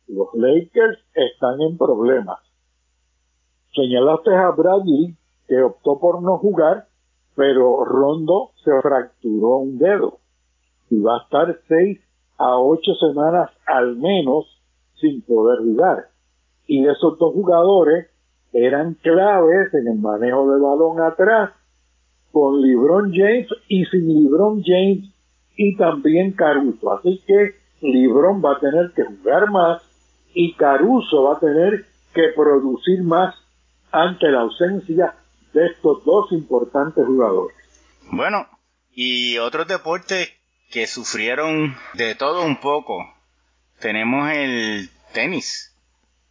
Los 0.07 0.29
Lakers 0.33 0.99
están 1.13 1.61
en 1.61 1.77
problemas 1.77 2.39
Señalaste 3.75 4.35
a 4.35 4.49
Bradley, 4.49 5.15
que 5.47 5.61
optó 5.61 5.99
por 5.99 6.23
no 6.23 6.37
jugar, 6.39 6.87
pero 7.35 7.85
Rondo 7.85 8.51
se 8.63 8.71
fracturó 8.81 9.57
un 9.57 9.77
dedo 9.77 10.17
y 10.89 10.99
va 10.99 11.17
a 11.17 11.23
estar 11.23 11.59
seis 11.67 11.99
a 12.37 12.59
ocho 12.59 12.95
semanas 12.95 13.51
al 13.67 13.95
menos 13.95 14.45
sin 14.99 15.21
poder 15.21 15.59
jugar. 15.59 16.07
Y 16.65 16.87
esos 16.87 17.17
dos 17.19 17.33
jugadores 17.33 18.07
eran 18.53 18.95
claves 18.95 19.73
en 19.73 19.87
el 19.87 19.99
manejo 19.99 20.51
del 20.51 20.61
balón 20.61 20.99
atrás, 21.01 21.51
con 22.31 22.61
LeBron 22.61 23.11
James 23.13 23.47
y 23.67 23.85
sin 23.85 24.07
LeBron 24.07 24.63
James 24.63 25.09
y 25.55 25.75
también 25.75 26.31
Caruso. 26.33 26.93
Así 26.93 27.21
que 27.25 27.55
LeBron 27.81 28.43
va 28.43 28.53
a 28.53 28.59
tener 28.59 28.91
que 28.95 29.03
jugar 29.03 29.49
más 29.51 29.81
y 30.33 30.53
Caruso 30.53 31.23
va 31.23 31.37
a 31.37 31.39
tener 31.39 31.85
que 32.13 32.29
producir 32.35 33.03
más 33.03 33.35
ante 33.91 34.27
la 34.27 34.41
ausencia 34.41 35.15
de 35.53 35.67
estos 35.67 36.03
dos 36.05 36.31
importantes 36.31 37.05
jugadores. 37.05 37.55
Bueno, 38.11 38.47
y 38.91 39.37
otros 39.37 39.67
deportes 39.67 40.29
que 40.71 40.87
sufrieron 40.87 41.75
de 41.95 42.15
todo 42.15 42.45
un 42.45 42.59
poco. 42.59 43.05
Tenemos 43.79 44.31
el 44.31 44.89
tenis. 45.13 45.75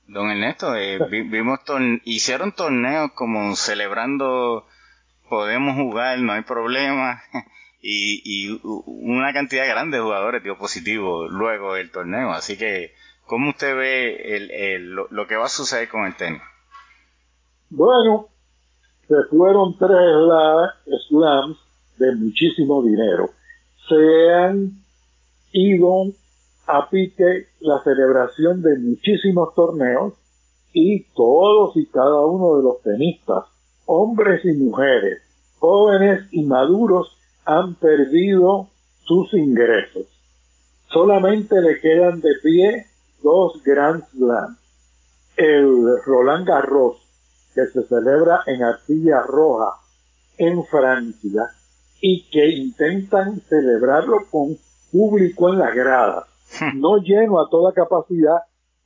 Don 0.06 0.30
Ernesto, 0.30 0.74
eh, 0.74 0.98
vimos 1.10 1.60
hicieron 2.04 2.52
torneos 2.52 3.12
como 3.12 3.54
celebrando 3.56 4.66
podemos 5.28 5.76
jugar, 5.76 6.18
no 6.18 6.32
hay 6.32 6.42
problema. 6.42 7.20
Y, 7.80 8.22
y 8.24 8.60
una 8.86 9.32
cantidad 9.32 9.64
grande 9.68 9.98
de 9.98 10.02
jugadores 10.02 10.42
dio 10.42 10.58
positivo 10.58 11.28
luego 11.28 11.74
del 11.74 11.92
torneo. 11.92 12.32
Así 12.32 12.58
que, 12.58 12.90
¿cómo 13.24 13.50
usted 13.50 13.72
ve 13.76 14.34
el, 14.34 14.90
lo 14.90 15.26
que 15.28 15.36
va 15.36 15.44
a 15.44 15.48
suceder 15.48 15.88
con 15.88 16.04
el 16.04 16.16
tenis? 16.16 16.42
Bueno, 17.70 18.26
se 19.06 19.14
fueron 19.30 19.78
tres 19.78 19.90
slams 21.08 21.56
de 21.98 22.14
muchísimo 22.16 22.82
dinero. 22.82 23.30
Se 23.88 24.32
han 24.32 24.72
ido 25.52 26.12
a 26.66 26.88
pique 26.90 27.48
la 27.60 27.82
celebración 27.82 28.62
de 28.62 28.78
muchísimos 28.78 29.54
torneos 29.54 30.14
y 30.72 31.04
todos 31.14 31.76
y 31.76 31.86
cada 31.86 32.24
uno 32.26 32.58
de 32.58 32.62
los 32.62 32.82
tenistas, 32.82 33.44
hombres 33.90 34.44
y 34.44 34.52
mujeres, 34.52 35.22
jóvenes 35.58 36.28
y 36.30 36.44
maduros, 36.44 37.16
han 37.46 37.74
perdido 37.76 38.68
sus 39.04 39.32
ingresos. 39.32 40.06
Solamente 40.88 41.60
le 41.62 41.80
quedan 41.80 42.20
de 42.20 42.34
pie 42.42 42.86
dos 43.22 43.62
Grand 43.64 44.04
Slams. 44.10 44.58
El 45.38 46.02
Roland 46.04 46.46
Garros 46.46 46.96
que 47.54 47.66
se 47.66 47.82
celebra 47.84 48.40
en 48.46 48.62
Arcilla 48.62 49.22
Roja, 49.22 49.72
en 50.36 50.62
Francia, 50.66 51.44
y 52.02 52.28
que 52.30 52.46
intentan 52.46 53.40
celebrarlo 53.48 54.18
con 54.30 54.58
público 54.92 55.48
en 55.48 55.58
la 55.60 55.70
grada. 55.70 56.26
Hmm. 56.60 56.78
No 56.80 56.98
lleno 56.98 57.40
a 57.40 57.48
toda 57.48 57.72
capacidad, 57.72 58.42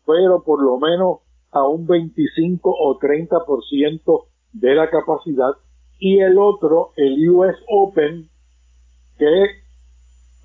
pero 0.06 0.44
por 0.44 0.62
lo 0.62 0.78
menos 0.78 1.18
a 1.50 1.66
un 1.66 1.86
25 1.88 2.70
o 2.70 2.98
30% 3.00 4.26
de 4.52 4.74
la 4.74 4.90
capacidad. 4.90 5.52
Y 5.98 6.20
el 6.20 6.38
otro, 6.38 6.92
el 6.96 7.28
US 7.30 7.56
Open, 7.68 8.28
que 9.18 9.46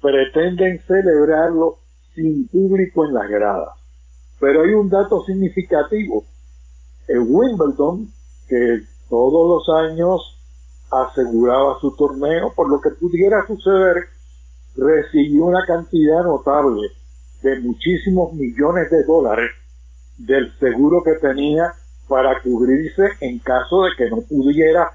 pretenden 0.01 0.79
celebrarlo 0.87 1.79
sin 2.13 2.47
público 2.47 3.05
en 3.05 3.13
la 3.13 3.25
grada. 3.27 3.75
Pero 4.39 4.63
hay 4.63 4.73
un 4.73 4.89
dato 4.89 5.23
significativo. 5.23 6.25
El 7.07 7.19
Wimbledon 7.19 8.07
que 8.47 8.81
todos 9.09 9.67
los 9.67 9.77
años 9.77 10.21
aseguraba 10.91 11.79
su 11.79 11.95
torneo, 11.95 12.53
por 12.55 12.69
lo 12.69 12.79
que 12.79 12.91
pudiera 12.91 13.45
suceder, 13.45 14.05
recibió 14.75 15.45
una 15.45 15.65
cantidad 15.65 16.23
notable 16.23 16.89
de 17.41 17.59
muchísimos 17.59 18.33
millones 18.33 18.89
de 18.89 19.03
dólares 19.03 19.51
del 20.17 20.51
seguro 20.59 21.03
que 21.03 21.13
tenía 21.15 21.73
para 22.07 22.41
cubrirse 22.41 23.09
en 23.21 23.39
caso 23.39 23.83
de 23.83 23.91
que 23.97 24.09
no 24.09 24.21
pudiera 24.21 24.91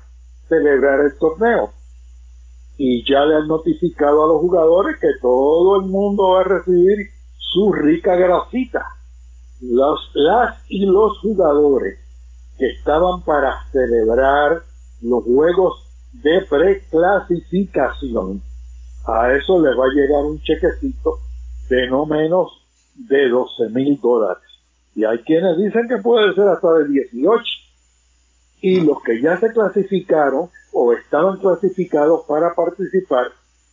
celebrar 0.49 1.00
el 1.00 1.16
torneo. 1.19 1.71
Y 2.76 3.04
ya 3.09 3.25
le 3.25 3.37
han 3.37 3.49
notificado 3.49 4.25
a 4.25 4.28
los 4.28 4.40
jugadores 4.40 4.99
que 4.99 5.12
todo 5.21 5.81
el 5.81 5.87
mundo 5.87 6.31
va 6.31 6.40
a 6.40 6.45
recibir 6.45 7.11
su 7.37 7.73
rica 7.73 8.16
grasita. 8.16 8.85
Los, 9.61 10.11
las 10.14 10.59
y 10.69 10.87
los 10.87 11.19
jugadores 11.19 11.99
que 12.59 12.71
estaban 12.71 13.23
para 13.23 13.64
celebrar 13.71 14.62
los 15.02 15.23
juegos 15.25 15.88
de 16.12 16.42
preclasificación, 16.49 18.42
a 19.07 19.33
eso 19.33 19.61
les 19.61 19.76
va 19.78 19.85
a 19.87 19.95
llegar 19.95 20.25
un 20.25 20.40
chequecito 20.40 21.19
de 21.69 21.88
no 21.88 22.07
menos 22.07 22.50
de 22.95 23.28
12 23.28 23.69
mil 23.71 24.00
dólares. 24.00 24.51
Y 24.94 25.04
hay 25.04 25.18
quienes 25.18 25.56
dicen 25.58 25.88
que 25.88 25.99
puede 25.99 26.34
ser 26.34 26.49
hasta 26.49 26.72
de 26.75 26.88
18. 26.88 27.44
Y 28.61 28.80
los 28.82 29.02
que 29.02 29.20
ya 29.20 29.38
se 29.38 29.52
clasificaron 29.52 30.50
o 30.72 30.92
estaban 30.92 31.38
clasificados 31.38 32.25
para 32.26 32.54
participar, 32.54 33.26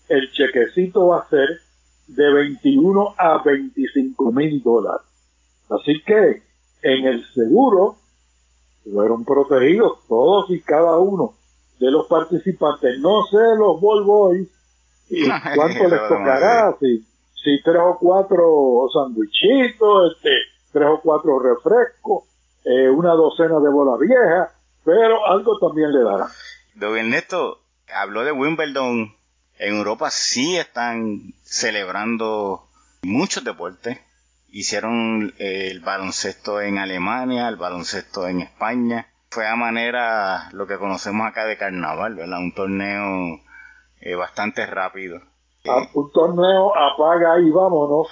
el 0.07 0.31
chequecito 0.31 1.07
va 1.07 1.19
a 1.19 1.29
ser 1.29 1.47
de 2.07 2.33
21 2.33 3.15
a 3.17 3.41
25 3.43 4.31
mil 4.31 4.63
dólares. 4.63 5.05
Así 5.69 6.01
que 6.03 6.41
en 6.81 7.05
el 7.05 7.25
seguro 7.33 7.97
fueron 8.91 9.23
protegidos 9.25 9.99
todos 10.07 10.49
y 10.49 10.61
cada 10.61 10.97
uno 10.97 11.35
de 11.79 11.91
los 11.91 12.07
participantes. 12.07 12.99
No 12.99 13.23
sé 13.25 13.37
los 13.57 13.79
Ball 13.79 14.03
Boys 14.03 14.49
y 15.09 15.27
cuánto 15.55 15.87
les 15.87 16.07
tocará, 16.07 16.75
si, 16.79 17.05
si 17.43 17.61
tres 17.63 17.81
o 17.83 17.97
cuatro 17.99 18.87
sandwichitos, 18.93 20.15
este, 20.15 20.29
tres 20.71 20.87
o 20.87 21.01
cuatro 21.01 21.39
refrescos, 21.39 22.25
eh, 22.63 22.89
una 22.89 23.13
docena 23.13 23.59
de 23.59 23.69
bola 23.69 23.97
vieja, 23.97 24.51
pero 24.83 25.25
algo 25.27 25.57
también 25.59 25.91
le 25.91 26.03
dará. 26.03 26.27
Don 26.75 26.97
Ernesto 26.97 27.59
habló 27.93 28.23
de 28.23 28.31
Wimbledon. 28.31 29.15
En 29.57 29.75
Europa 29.75 30.09
sí 30.09 30.57
están 30.57 31.33
celebrando 31.43 32.67
muchos 33.01 33.43
deportes. 33.43 33.99
Hicieron 34.47 35.33
eh, 35.37 35.67
el 35.71 35.81
baloncesto 35.81 36.61
en 36.61 36.77
Alemania, 36.77 37.49
el 37.49 37.57
baloncesto 37.57 38.27
en 38.27 38.41
España. 38.41 39.07
Fue 39.29 39.47
a 39.47 39.55
manera 39.55 40.49
lo 40.53 40.65
que 40.65 40.77
conocemos 40.77 41.27
acá 41.27 41.45
de 41.45 41.57
carnaval, 41.57 42.15
¿verdad? 42.15 42.39
Un 42.39 42.53
torneo 42.53 43.39
eh, 43.99 44.15
bastante 44.15 44.65
rápido 44.65 45.21
un 45.93 46.11
torneo 46.11 46.71
apaga 46.75 47.39
y 47.39 47.49
vámonos. 47.49 48.07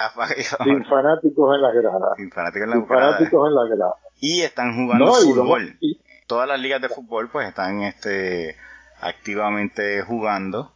Sin 0.64 0.84
fanáticos 0.84 1.54
en 1.54 1.62
las 1.62 1.74
gradas. 1.74 2.16
Sin 2.16 2.30
fanáticos 2.30 3.48
en 3.48 3.54
las 3.54 3.68
gradas. 3.68 3.94
Y 4.20 4.42
están 4.42 4.74
jugando 4.74 5.12
fútbol. 5.12 5.78
Todas 6.26 6.48
las 6.48 6.60
ligas 6.60 6.82
de 6.82 6.88
fútbol 6.88 7.30
pues 7.30 7.48
están 7.48 7.82
este 7.82 8.56
activamente 9.00 10.02
jugando. 10.02 10.72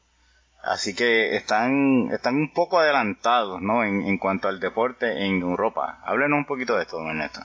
Así 0.62 0.94
que 0.94 1.34
están, 1.34 2.10
están 2.12 2.36
un 2.36 2.52
poco 2.54 2.78
adelantados, 2.78 3.60
¿no? 3.60 3.82
En, 3.82 4.02
en 4.02 4.16
cuanto 4.18 4.46
al 4.46 4.60
deporte 4.60 5.26
en 5.26 5.40
Europa. 5.40 5.98
Háblenos 6.04 6.38
un 6.38 6.46
poquito 6.46 6.76
de 6.76 6.82
esto, 6.82 6.98
don 6.98 7.08
Ernesto. 7.08 7.40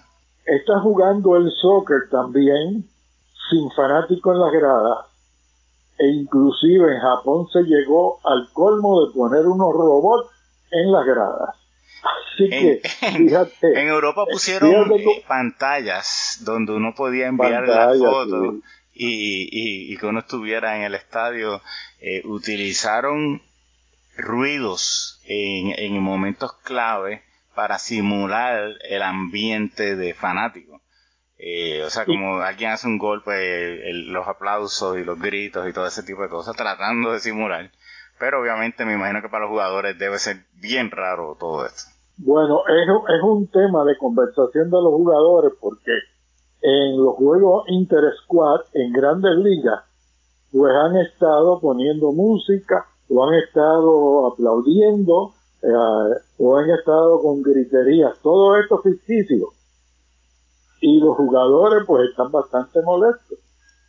Está 0.45 0.79
jugando 0.81 1.35
el 1.35 1.51
soccer 1.51 2.09
también, 2.11 2.87
sin 3.49 3.71
fanáticos 3.71 4.35
en 4.35 4.41
las 4.41 4.51
gradas 4.51 5.06
e 5.97 6.07
inclusive 6.07 6.93
en 6.93 6.99
Japón 6.99 7.47
se 7.51 7.63
llegó 7.63 8.19
al 8.25 8.49
colmo 8.53 9.05
de 9.05 9.13
poner 9.13 9.45
unos 9.45 9.73
robots 9.73 10.29
en 10.71 10.91
las 10.91 11.05
gradas. 11.05 11.55
Así 12.03 12.49
que, 12.49 12.81
fíjate. 13.17 13.81
En 13.81 13.87
Europa 13.87 14.25
pusieron 14.25 14.91
pantallas 15.27 16.41
donde 16.43 16.73
uno 16.73 16.93
podía 16.95 17.27
enviar 17.27 17.67
la 17.67 17.93
foto 17.97 18.55
y, 18.93 19.91
y, 19.93 19.97
que 19.97 20.05
uno 20.05 20.19
estuviera 20.19 20.77
en 20.77 20.83
el 20.83 20.95
estadio. 20.95 21.61
Eh, 21.99 22.21
utilizaron 22.25 23.41
ruidos 24.17 25.19
en, 25.25 25.73
en 25.77 26.01
momentos 26.01 26.53
clave 26.63 27.23
para 27.55 27.79
simular 27.79 28.75
el 28.87 29.01
ambiente 29.01 29.95
de 29.95 30.13
fanáticos. 30.13 30.81
Eh, 31.39 31.83
o 31.83 31.89
sea, 31.89 32.05
como 32.05 32.41
alguien 32.41 32.71
hace 32.71 32.87
un 32.87 32.97
golpe, 32.97 33.93
los 34.07 34.27
aplausos 34.27 34.97
y 34.97 35.03
los 35.03 35.19
gritos 35.19 35.67
y 35.69 35.73
todo 35.73 35.85
ese 35.85 36.03
tipo 36.03 36.23
de 36.23 36.29
cosas, 36.29 36.55
tratando 36.55 37.11
de 37.11 37.19
simular. 37.19 37.71
Pero 38.19 38.41
obviamente 38.41 38.85
me 38.85 38.93
imagino 38.93 39.21
que 39.21 39.29
para 39.29 39.43
los 39.43 39.51
jugadores 39.51 39.97
debe 39.99 40.17
ser 40.17 40.37
bien 40.53 40.89
raro 40.89 41.37
todo 41.39 41.65
esto. 41.65 41.91
Bueno, 42.17 42.61
es, 42.67 43.15
es 43.15 43.23
un 43.23 43.47
tema 43.47 43.83
de 43.85 43.95
conversación 43.97 44.71
de 44.71 44.81
los 44.81 44.93
jugadores 44.93 45.53
porque 45.59 45.91
en 46.61 46.97
los 46.97 47.15
juegos 47.15 47.65
inter-squad 47.67 48.61
en 48.73 48.91
grandes 48.91 49.37
ligas, 49.37 49.83
pues 50.51 50.73
han 50.73 50.97
estado 50.97 51.59
poniendo 51.59 52.11
música 52.11 52.87
o 53.09 53.27
han 53.27 53.35
estado 53.35 54.27
aplaudiendo 54.33 55.35
eh, 55.61 56.19
o 56.39 56.57
han 56.57 56.71
estado 56.71 57.21
con 57.21 57.43
griterías. 57.43 58.17
Todo 58.23 58.57
esto 58.57 58.81
ficticio 58.81 59.49
y 60.81 60.99
los 60.99 61.15
jugadores 61.15 61.83
pues 61.85 62.09
están 62.09 62.31
bastante 62.31 62.81
molestos 62.81 63.39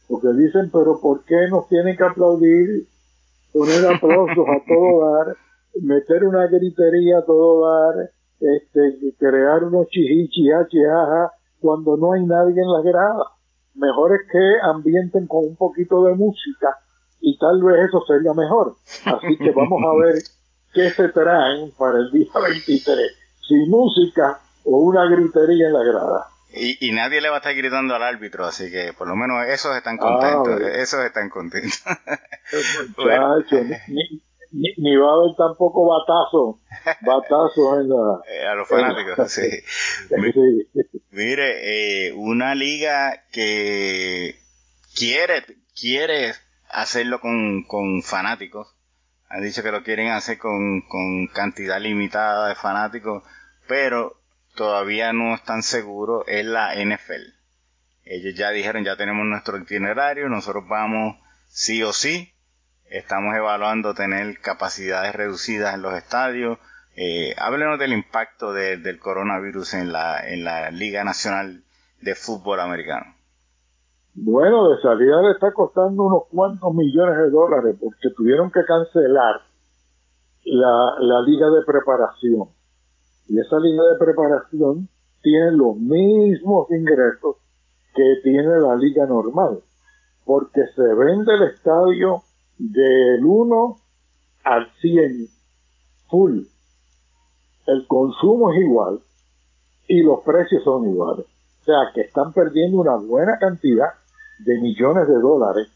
porque 0.09 0.29
dicen 0.29 0.71
pero 0.73 1.01
¿por 1.01 1.25
qué 1.25 1.49
nos 1.49 1.69
tienen 1.69 1.97
que 1.97 2.05
aplaudir 2.05 2.87
poner 3.53 3.87
aplausos 3.87 4.47
a 4.49 4.65
todo 4.67 5.15
dar 5.15 5.37
meter 5.83 6.25
una 6.25 6.47
gritería 6.47 7.19
a 7.19 7.25
todo 7.25 7.67
dar 7.67 8.11
este, 8.41 9.15
crear 9.19 9.65
unos 9.65 9.89
chihichi 9.89 10.49
cuando 11.61 11.97
no 11.97 12.13
hay 12.13 12.25
nadie 12.25 12.63
en 12.63 12.73
la 12.73 12.81
grada 12.83 13.25
mejor 13.75 14.15
es 14.15 14.31
que 14.31 14.55
ambienten 14.63 15.27
con 15.27 15.45
un 15.45 15.57
poquito 15.57 16.05
de 16.05 16.15
música 16.15 16.77
y 17.21 17.37
tal 17.39 17.63
vez 17.63 17.89
eso 17.89 18.03
sería 18.07 18.33
mejor 18.33 18.75
así 19.05 19.37
que 19.37 19.51
vamos 19.51 19.83
a 19.85 20.05
ver 20.05 20.15
qué 20.73 20.91
se 20.91 21.09
traen 21.09 21.71
para 21.77 21.99
el 21.99 22.11
día 22.11 22.33
23 22.43 23.13
sin 23.47 23.71
música 23.71 24.41
o 24.65 24.79
una 24.79 25.05
gritería 25.07 25.67
en 25.67 25.73
la 25.75 25.83
grada 25.83 26.27
y, 26.51 26.89
y, 26.89 26.93
nadie 26.93 27.21
le 27.21 27.29
va 27.29 27.37
a 27.37 27.39
estar 27.39 27.55
gritando 27.55 27.95
al 27.95 28.03
árbitro, 28.03 28.47
así 28.47 28.71
que 28.71 28.95
por 28.95 29.07
lo 29.07 29.17
menos 29.17 29.47
esos 29.47 29.77
están 29.77 29.99
contentos, 29.99 30.61
ah, 30.63 30.69
esos 30.77 31.05
están 31.05 31.29
contentos. 31.29 31.83
ni, 34.51 34.73
ni, 34.77 34.97
va 34.97 35.11
a 35.11 35.15
haber 35.15 35.37
tampoco 35.37 35.87
batazo, 35.87 36.59
batazo 37.03 37.81
en 37.81 37.91
la... 37.91 38.21
Eh, 38.31 38.47
a 38.47 38.55
los 38.55 38.67
fanáticos, 38.67 39.31
sí. 39.31 39.63
Mire, 41.11 42.09
eh, 42.09 42.13
una 42.15 42.55
liga 42.55 43.25
que 43.31 44.37
quiere, 44.97 45.45
quiere 45.79 46.33
hacerlo 46.71 47.21
con, 47.21 47.65
con 47.65 48.03
fanáticos, 48.03 48.75
han 49.29 49.43
dicho 49.43 49.63
que 49.63 49.73
lo 49.73 49.83
quieren 49.83 50.09
hacer 50.09 50.39
con, 50.39 50.81
con 50.89 51.27
cantidad 51.27 51.79
limitada 51.79 52.49
de 52.49 52.55
fanáticos, 52.55 53.23
pero 53.67 54.18
todavía 54.59 55.13
no 55.13 55.35
están 55.37 55.63
seguros 55.63 56.25
es 56.27 56.45
la 56.45 56.75
NFL. 56.75 57.33
Ellos 58.05 58.35
ya 58.35 58.51
dijeron, 58.51 58.85
ya 58.85 58.97
tenemos 58.97 59.25
nuestro 59.25 59.57
itinerario, 59.57 60.29
nosotros 60.29 60.65
vamos 60.69 61.17
sí 61.47 61.83
o 61.85 61.93
sí. 61.93 62.33
Estamos 62.91 63.37
evaluando 63.37 63.95
tener 63.95 64.41
capacidades 64.41 65.15
reducidas 65.15 65.75
en 65.75 65.83
los 65.83 65.95
estadios. 65.95 66.59
Eh, 66.97 67.37
háblenos 67.39 67.79
del 67.79 67.93
impacto 67.93 68.53
del 68.53 68.99
coronavirus 68.99 69.75
en 69.75 69.93
la, 69.93 70.27
en 70.27 70.45
la 70.45 70.73
Liga 70.73 71.05
Nacional 71.05 71.63
de 72.01 72.15
Fútbol 72.17 72.59
Americano. 72.59 73.15
Bueno, 74.15 74.71
de 74.71 74.83
salida 74.83 75.23
le 75.23 75.33
está 75.33 75.53
costando 75.53 76.03
unos 76.03 76.23
cuantos 76.31 76.75
millones 76.75 77.17
de 77.19 77.31
dólares 77.31 77.77
porque 77.79 78.11
tuvieron 78.17 78.51
que 78.51 78.65
cancelar 78.65 79.43
la, 80.45 80.95
la 80.99 81.21
liga 81.23 81.49
de 81.51 81.63
preparación. 81.65 82.58
Y 83.29 83.39
esa 83.39 83.59
línea 83.59 83.83
de 83.85 83.99
preparación 83.99 84.89
tiene 85.23 85.53
los 85.53 85.77
mismos 85.77 86.71
ingresos 86.71 87.37
que 87.95 88.21
tiene 88.23 88.59
la 88.59 88.75
liga 88.77 89.07
normal, 89.07 89.61
porque 90.25 90.63
se 90.75 90.83
vende 90.95 91.35
el 91.35 91.43
estadio 91.43 92.23
del 92.59 93.25
1 93.25 93.77
al 94.45 94.71
100 94.81 95.29
full. 96.09 96.43
El 97.67 97.87
consumo 97.87 98.53
es 98.53 98.61
igual 98.61 99.01
y 99.89 100.03
los 100.03 100.21
precios 100.21 100.65
son 100.65 100.89
iguales. 100.89 101.27
O 101.61 101.65
sea 101.65 101.93
que 101.95 102.03
están 102.03 102.33
perdiendo 102.33 102.79
una 102.79 102.97
buena 102.97 103.39
cantidad 103.39 103.91
de 104.39 104.59
millones 104.59 105.07
de 105.07 105.19
dólares 105.19 105.69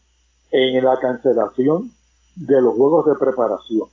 en 0.49 0.83
la 0.83 0.97
cancelación 0.99 1.91
de 2.35 2.61
los 2.61 2.75
juegos 2.75 3.05
de 3.05 3.15
preparación 3.15 3.89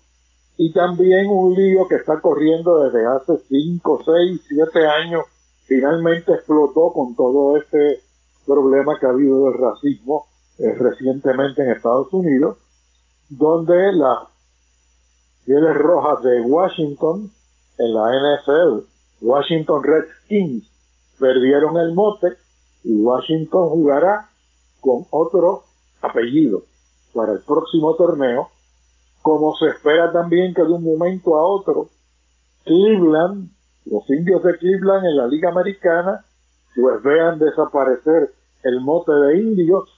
y 0.62 0.74
también 0.74 1.26
un 1.30 1.54
lío 1.54 1.88
que 1.88 1.94
está 1.94 2.20
corriendo 2.20 2.84
desde 2.84 3.06
hace 3.06 3.38
5, 3.48 4.02
6, 4.04 4.42
7 4.46 4.86
años, 4.86 5.24
finalmente 5.64 6.34
explotó 6.34 6.92
con 6.92 7.16
todo 7.16 7.56
este 7.56 8.02
problema 8.44 8.98
que 9.00 9.06
ha 9.06 9.08
habido 9.08 9.46
del 9.46 9.58
racismo 9.58 10.26
eh, 10.58 10.74
recientemente 10.74 11.62
en 11.62 11.70
Estados 11.70 12.12
Unidos, 12.12 12.58
donde 13.30 13.90
las 13.94 14.28
pieles 15.46 15.74
rojas 15.78 16.22
de 16.24 16.42
Washington 16.42 17.32
en 17.78 17.94
la 17.94 18.10
NFL, 18.10 18.84
Washington 19.22 19.82
Redskins, 19.82 20.70
perdieron 21.18 21.78
el 21.78 21.94
mote 21.94 22.36
y 22.84 23.00
Washington 23.00 23.70
jugará 23.70 24.28
con 24.82 25.06
otro 25.08 25.64
apellido. 26.02 26.64
para 27.14 27.32
el 27.32 27.40
próximo 27.40 27.94
torneo, 27.94 28.50
como 29.22 29.54
se 29.56 29.68
espera 29.68 30.12
también 30.12 30.54
que 30.54 30.62
de 30.62 30.72
un 30.72 30.84
momento 30.84 31.36
a 31.36 31.44
otro 31.44 31.88
Cleveland, 32.64 33.50
los 33.86 34.08
indios 34.10 34.42
de 34.42 34.56
Cleveland 34.58 35.06
en 35.06 35.16
la 35.16 35.26
Liga 35.26 35.50
Americana, 35.50 36.24
pues 36.74 37.02
vean 37.02 37.38
desaparecer 37.38 38.32
el 38.62 38.80
mote 38.80 39.12
de 39.12 39.38
indios 39.38 39.88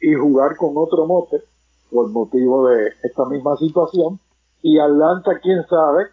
y 0.00 0.14
jugar 0.14 0.56
con 0.56 0.72
otro 0.76 1.06
mote 1.06 1.42
por 1.90 2.10
motivo 2.10 2.68
de 2.68 2.92
esta 3.02 3.24
misma 3.26 3.56
situación. 3.56 4.18
Y 4.62 4.78
Atlanta, 4.78 5.38
quién 5.42 5.64
sabe, 5.66 6.06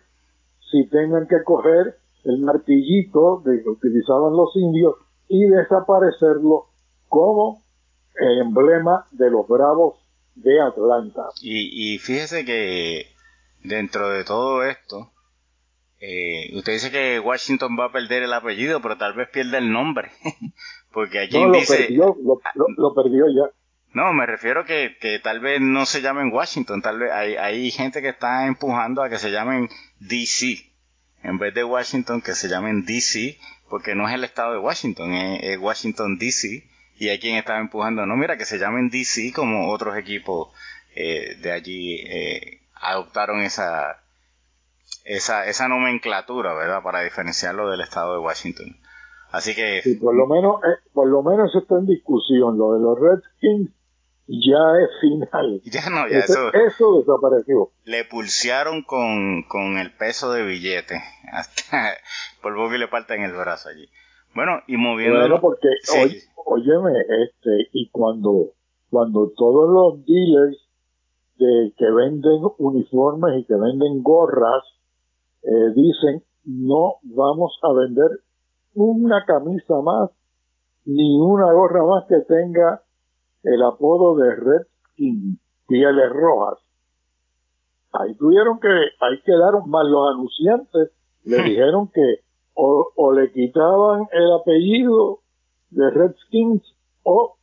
si 0.71 0.87
tengan 0.87 1.27
que 1.27 1.43
coger 1.43 1.97
el 2.23 2.39
martillito 2.39 3.41
de 3.45 3.61
que 3.63 3.69
utilizaban 3.69 4.33
los 4.33 4.55
indios 4.55 4.95
y 5.27 5.45
desaparecerlo 5.45 6.65
como 7.09 7.61
el 8.15 8.39
emblema 8.39 9.05
de 9.11 9.29
los 9.29 9.47
Bravos 9.47 10.06
de 10.37 10.61
Atlanta. 10.61 11.29
Y, 11.41 11.93
y 11.93 11.99
fíjese 11.99 12.45
que 12.45 13.07
dentro 13.63 14.09
de 14.09 14.23
todo 14.23 14.63
esto, 14.63 15.11
eh, 15.99 16.51
usted 16.53 16.73
dice 16.73 16.91
que 16.91 17.19
Washington 17.19 17.75
va 17.79 17.85
a 17.85 17.91
perder 17.91 18.23
el 18.23 18.33
apellido, 18.33 18.81
pero 18.81 18.97
tal 18.97 19.13
vez 19.13 19.29
pierda 19.29 19.57
el 19.57 19.71
nombre. 19.71 20.11
Porque 20.91 21.19
aquí 21.19 21.39
no, 21.39 21.47
lo 21.49 21.59
dice... 21.59 21.77
Perdió, 21.77 22.15
lo, 22.77 22.93
perdió 22.93 23.25
ya. 23.27 23.51
No, 23.93 24.13
me 24.13 24.25
refiero 24.25 24.65
que, 24.65 24.97
que 24.99 25.19
tal 25.19 25.39
vez 25.39 25.59
no 25.61 25.85
se 25.85 26.01
llamen 26.01 26.31
Washington, 26.31 26.81
tal 26.81 26.99
vez 26.99 27.11
hay, 27.11 27.35
hay 27.35 27.71
gente 27.71 28.01
que 28.01 28.09
está 28.09 28.45
empujando 28.47 29.01
a 29.01 29.09
que 29.09 29.17
se 29.17 29.31
llamen 29.31 29.69
DC. 29.99 30.71
En 31.23 31.39
vez 31.39 31.53
de 31.53 31.63
Washington, 31.63 32.21
que 32.21 32.35
se 32.35 32.47
llamen 32.47 32.85
DC, 32.85 33.37
porque 33.69 33.95
no 33.95 34.07
es 34.07 34.13
el 34.13 34.23
estado 34.23 34.53
de 34.53 34.59
Washington, 34.59 35.13
es, 35.13 35.57
Washington 35.57 36.17
DC. 36.17 36.63
Y 36.99 37.09
hay 37.09 37.19
quien 37.19 37.35
está 37.35 37.59
empujando, 37.59 38.05
no, 38.05 38.15
mira, 38.15 38.37
que 38.37 38.45
se 38.45 38.57
llamen 38.57 38.89
DC 38.89 39.31
como 39.33 39.71
otros 39.71 39.97
equipos 39.97 40.49
eh, 40.95 41.35
de 41.41 41.51
allí 41.51 41.99
eh, 42.07 42.61
adoptaron 42.73 43.41
esa, 43.41 44.01
esa, 45.03 45.45
esa 45.45 45.67
nomenclatura, 45.67 46.53
¿verdad? 46.53 46.81
Para 46.81 47.01
diferenciarlo 47.01 47.69
del 47.69 47.81
estado 47.81 48.13
de 48.13 48.19
Washington. 48.19 48.77
Así 49.31 49.53
que... 49.53 49.81
Sí, 49.83 49.95
por 49.95 50.15
lo 50.15 50.25
menos, 50.25 50.55
eh, 50.63 50.81
por 50.93 51.07
lo 51.07 51.21
menos 51.21 51.53
está 51.55 51.75
en 51.75 51.85
discusión. 51.85 52.57
Lo 52.57 52.73
de 52.73 52.79
los 52.79 52.97
Redskins 52.99 53.69
ya 54.27 54.57
es 54.81 54.89
final. 55.01 55.61
Ya 55.65 55.89
no, 55.89 56.07
ya 56.07 56.19
eso, 56.19 56.53
eso 56.53 56.99
desapareció. 56.99 57.71
Le 57.83 58.05
pulsearon 58.05 58.83
con, 58.83 59.43
con 59.43 59.77
el 59.77 59.93
peso 59.93 60.31
de 60.31 60.43
billete. 60.43 61.01
Hasta 61.31 61.95
por 62.41 62.55
poco 62.55 62.71
que 62.71 62.77
le 62.77 62.87
falta 62.87 63.15
en 63.15 63.23
el 63.23 63.33
brazo 63.33 63.69
allí. 63.69 63.89
Bueno, 64.37 64.61
y 64.67 64.77
moviendo. 64.77 65.17
Bueno, 65.17 65.41
porque, 65.41 65.67
oye, 65.99 66.21
óyeme, 66.45 66.91
este, 67.23 67.69
y 67.73 67.89
cuando, 67.89 68.51
cuando 68.91 69.31
todos 69.35 69.67
los 69.67 70.05
dealers 70.05 70.59
de, 71.39 71.73
que 71.75 71.89
venden 71.89 72.43
uniformes 72.59 73.39
y 73.39 73.45
que 73.45 73.55
venden 73.55 74.03
gorras, 74.03 74.63
eh, 75.41 75.71
dicen, 75.73 76.23
no 76.45 76.97
vamos 77.01 77.57
a 77.63 77.73
vender 77.73 78.11
una 78.75 79.25
camisa 79.25 79.81
más, 79.81 80.11
ni 80.85 81.19
una 81.19 81.51
gorra 81.51 81.83
más 81.83 82.05
que 82.05 82.19
tenga 82.31 82.83
el 83.41 83.63
apodo 83.63 84.17
de 84.17 84.35
Red 84.35 84.67
King, 84.97 85.37
pieles 85.67 86.11
rojas. 86.11 86.59
Ahí 87.91 88.13
tuvieron 88.13 88.59
que, 88.59 88.67
ahí 88.67 89.19
quedaron 89.25 89.67
más 89.67 89.87
los 89.87 90.11
anunciantes, 90.13 90.91
le 91.23 91.37
dijeron 91.41 91.87
que 91.91 92.26
o, 92.57 93.13
le 93.13 93.31
quitaban 93.31 94.07
el 94.11 94.33
apellido 94.33 95.21
de 95.69 95.89
Redskins 95.91 96.63
o 97.03 97.37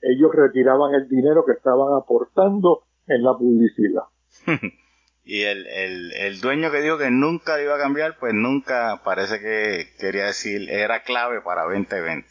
ellos 0.00 0.30
retiraban 0.32 0.94
el 0.94 1.08
dinero 1.08 1.44
que 1.44 1.52
estaban 1.52 1.94
aportando 1.94 2.84
en 3.08 3.24
la 3.24 3.36
publicidad. 3.36 4.04
y 5.24 5.42
el, 5.42 5.66
el, 5.66 6.12
el, 6.12 6.40
dueño 6.40 6.70
que 6.70 6.80
dijo 6.80 6.98
que 6.98 7.10
nunca 7.10 7.60
iba 7.60 7.74
a 7.74 7.78
cambiar, 7.78 8.16
pues 8.18 8.32
nunca 8.32 9.02
parece 9.04 9.40
que 9.40 9.88
quería 9.98 10.26
decir, 10.26 10.70
era 10.70 11.02
clave 11.02 11.40
para 11.40 11.64
2020. 11.64 12.28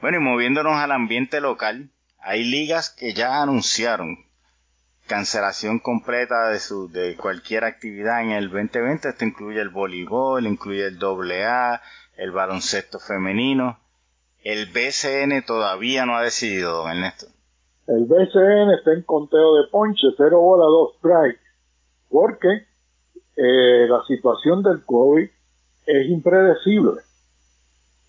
Bueno, 0.00 0.18
y 0.18 0.20
moviéndonos 0.20 0.74
al 0.74 0.90
ambiente 0.90 1.40
local, 1.40 1.90
hay 2.18 2.42
ligas 2.42 2.90
que 2.90 3.14
ya 3.14 3.40
anunciaron 3.40 4.18
cancelación 5.10 5.80
completa 5.80 6.50
de 6.50 6.60
su 6.60 6.88
de 6.88 7.16
cualquier 7.16 7.64
actividad 7.64 8.22
en 8.22 8.30
el 8.30 8.44
2020. 8.48 9.08
Esto 9.08 9.24
incluye 9.24 9.60
el 9.60 9.68
voleibol, 9.68 10.46
incluye 10.46 10.86
el 10.86 11.00
AA, 11.02 11.82
el 12.16 12.30
baloncesto 12.30 13.00
femenino. 13.00 13.80
El 14.44 14.66
BCN 14.66 15.44
todavía 15.44 16.06
no 16.06 16.16
ha 16.16 16.22
decidido, 16.22 16.88
Ernesto. 16.88 17.26
El 17.88 18.04
BCN 18.04 18.70
está 18.78 18.92
en 18.92 19.02
conteo 19.02 19.56
de 19.56 19.68
ponche, 19.72 20.06
0 20.16 20.40
bola, 20.40 20.64
2 20.66 20.94
strikes, 20.98 21.44
porque 22.08 22.66
eh, 23.36 23.88
la 23.88 24.04
situación 24.06 24.62
del 24.62 24.84
COVID 24.84 25.28
es 25.86 26.08
impredecible. 26.08 27.00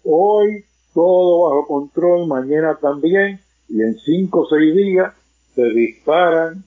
Hoy 0.03 0.65
todo 0.93 1.49
bajo 1.49 1.67
control, 1.67 2.27
mañana 2.27 2.77
también 2.79 3.39
y 3.67 3.81
en 3.81 3.97
cinco 3.97 4.41
o 4.41 4.45
seis 4.47 4.75
días 4.75 5.13
se 5.55 5.63
disparan 5.63 6.65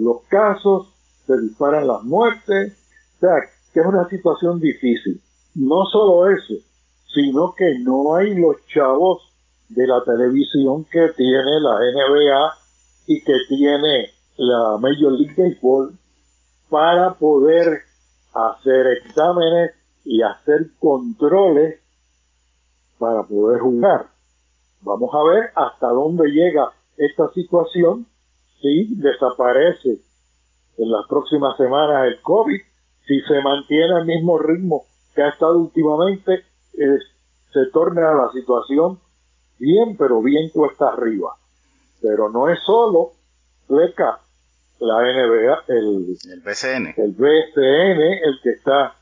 los 0.00 0.22
casos, 0.28 0.88
se 1.26 1.38
disparan 1.40 1.86
las 1.86 2.02
muertes, 2.02 2.76
o 3.16 3.20
sea, 3.20 3.34
que 3.72 3.80
es 3.80 3.86
una 3.86 4.08
situación 4.08 4.58
difícil. 4.58 5.20
No 5.54 5.84
solo 5.86 6.30
eso, 6.30 6.54
sino 7.12 7.54
que 7.54 7.78
no 7.80 8.14
hay 8.16 8.34
los 8.34 8.56
chavos 8.66 9.22
de 9.68 9.86
la 9.86 10.02
televisión 10.04 10.84
que 10.84 11.08
tiene 11.16 11.60
la 11.60 11.78
NBA 11.78 12.52
y 13.06 13.22
que 13.22 13.34
tiene 13.48 14.10
la 14.36 14.78
Major 14.78 15.12
League 15.12 15.34
Baseball 15.36 15.96
para 16.68 17.14
poder 17.14 17.82
hacer 18.32 18.86
exámenes 18.86 19.72
y 20.04 20.22
hacer 20.22 20.70
controles 20.78 21.80
para 22.98 23.22
poder 23.24 23.60
jugar. 23.60 24.06
Vamos 24.82 25.10
a 25.14 25.22
ver 25.24 25.50
hasta 25.54 25.88
dónde 25.88 26.28
llega 26.30 26.72
esta 26.96 27.28
situación 27.32 28.06
si 28.60 28.94
desaparece 28.96 29.98
en 30.78 30.90
las 30.90 31.06
próximas 31.08 31.56
semanas 31.56 32.06
el 32.06 32.20
COVID, 32.22 32.60
si 33.06 33.20
se 33.22 33.40
mantiene 33.42 34.00
el 34.00 34.06
mismo 34.06 34.38
ritmo 34.38 34.84
que 35.14 35.22
ha 35.22 35.28
estado 35.28 35.58
últimamente, 35.58 36.44
se 36.72 37.66
torna 37.72 38.12
la 38.14 38.30
situación 38.32 38.98
bien, 39.58 39.96
pero 39.96 40.22
bien 40.22 40.48
cuesta 40.50 40.88
arriba. 40.88 41.36
Pero 42.00 42.30
no 42.30 42.48
es 42.48 42.58
solo 42.64 43.12
Leca, 43.68 44.20
la 44.80 45.02
NBA, 45.02 45.64
el, 45.68 46.16
el 46.30 46.40
BCN. 46.40 46.94
el 46.96 47.12
BCN, 47.12 48.00
el 48.24 48.40
que 48.42 48.50
está 48.50 48.94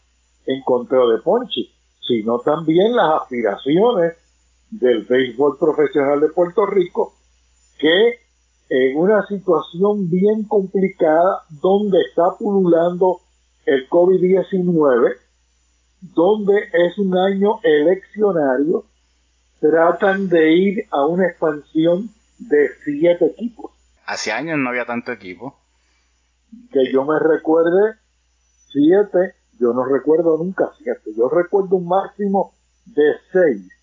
en 0.47 0.63
conteo 0.63 1.09
de 1.09 1.19
Ponchi, 1.19 1.73
sino 2.07 2.41
también 2.41 2.95
las 2.97 3.23
aspiraciones 3.23 4.17
del 4.71 5.05
béisbol 5.05 5.59
profesional 5.59 6.21
de 6.21 6.29
Puerto 6.29 6.67
Rico, 6.67 7.15
que 7.79 8.19
en 8.69 8.97
una 8.97 9.27
situación 9.27 10.11
bien 10.11 10.45
complicada 10.45 11.43
donde 11.49 12.01
está 12.03 12.37
pululando 12.39 13.21
el 13.65 13.89
COVID-19, 13.89 15.17
donde 16.01 16.69
es 16.73 16.99
un 16.99 17.17
año 17.17 17.61
eleccionario, 17.63 18.85
tratan 19.61 20.29
de 20.29 20.53
ir 20.53 20.87
a 20.91 21.07
una 21.07 21.27
expansión 21.27 22.11
de 22.39 22.71
siete 22.85 23.27
equipos. 23.27 23.73
Hace 24.07 24.33
años 24.33 24.59
no 24.59 24.71
había 24.71 24.85
tanto 24.85 25.13
equipo. 25.13 25.59
Que 26.73 26.91
yo 26.93 27.05
me 27.05 27.19
recuerde 27.19 27.97
siete, 28.73 29.35
yo 29.59 29.73
no 29.73 29.85
recuerdo 29.85 30.39
nunca 30.39 30.71
siete, 30.79 31.11
yo 31.17 31.29
recuerdo 31.29 31.77
un 31.77 31.89
máximo 31.89 32.55
de 32.87 33.15
seis 33.33 33.79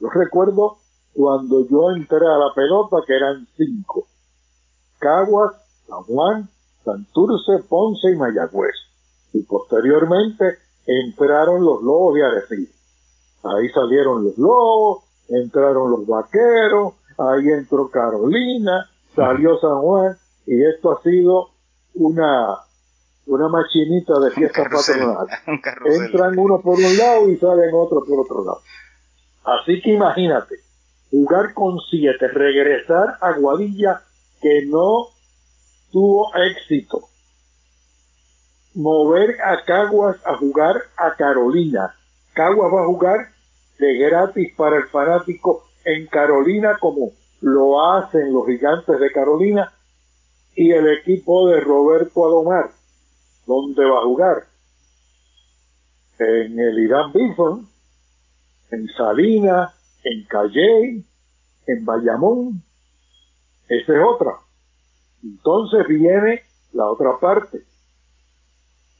yo 0.00 0.10
recuerdo 0.10 0.78
cuando 1.12 1.66
yo 1.68 1.90
entré 1.90 2.26
a 2.26 2.38
la 2.38 2.52
pelota 2.54 2.98
que 3.06 3.16
eran 3.16 3.46
cinco. 3.56 4.06
Caguas, 4.98 5.54
San 5.86 6.02
Juan, 6.02 6.48
Santurce, 6.84 7.62
Ponce 7.68 8.10
y 8.12 8.16
Mayagüez. 8.16 8.74
Y 9.32 9.42
posteriormente 9.42 10.58
entraron 10.86 11.64
los 11.64 11.82
lobos 11.82 12.14
de 12.14 12.24
Arecibo. 12.24 12.72
Ahí 13.44 13.68
salieron 13.70 14.24
los 14.24 14.38
lobos, 14.38 15.04
entraron 15.28 15.90
los 15.90 16.06
vaqueros, 16.06 16.94
ahí 17.18 17.48
entró 17.50 17.88
Carolina, 17.90 18.88
salió 19.14 19.58
San 19.58 19.80
Juan, 19.80 20.16
y 20.46 20.64
esto 20.64 20.92
ha 20.92 21.02
sido 21.02 21.50
una, 21.94 22.58
una 23.26 23.48
machinita 23.48 24.18
de 24.20 24.30
fiesta 24.30 24.64
patronal. 24.64 25.26
Entran 25.84 26.38
uno 26.38 26.60
por 26.60 26.76
un 26.76 26.96
lado 26.96 27.28
y 27.28 27.36
salen 27.36 27.70
otro 27.74 28.04
por 28.04 28.20
otro 28.20 28.44
lado. 28.44 28.60
Así 29.44 29.80
que 29.80 29.92
imagínate, 29.92 30.56
jugar 31.10 31.54
con 31.54 31.78
siete, 31.90 32.28
regresar 32.28 33.18
a 33.20 33.32
Guadilla 33.32 34.02
que 34.40 34.66
no 34.66 35.08
tuvo 35.90 36.34
éxito, 36.34 37.08
mover 38.74 39.40
a 39.42 39.64
Caguas 39.64 40.16
a 40.26 40.36
jugar 40.36 40.76
a 40.96 41.14
Carolina. 41.14 41.94
Caguas 42.34 42.72
va 42.72 42.82
a 42.82 42.86
jugar 42.86 43.28
de 43.78 43.96
gratis 43.96 44.54
para 44.56 44.76
el 44.76 44.88
fanático 44.88 45.64
en 45.84 46.06
Carolina 46.06 46.76
como 46.80 47.12
lo 47.40 47.92
hacen 47.92 48.32
los 48.32 48.46
gigantes 48.46 48.98
de 48.98 49.12
Carolina 49.12 49.72
y 50.54 50.72
el 50.72 50.88
equipo 50.88 51.48
de 51.48 51.60
Roberto 51.60 52.26
Alomar, 52.26 52.70
donde 53.46 53.84
va 53.84 54.00
a 54.00 54.04
jugar 54.04 54.46
en 56.18 56.58
el 56.58 56.78
Irán 56.78 57.12
Bison, 57.12 57.68
en 58.70 58.88
Salinas, 58.88 59.75
en 60.06 60.24
Calley, 60.24 61.04
en 61.66 61.84
Bayamón. 61.84 62.62
Esa 63.68 63.92
es 63.92 64.02
otra. 64.06 64.32
Entonces 65.22 65.86
viene 65.88 66.42
la 66.72 66.86
otra 66.86 67.18
parte. 67.20 67.64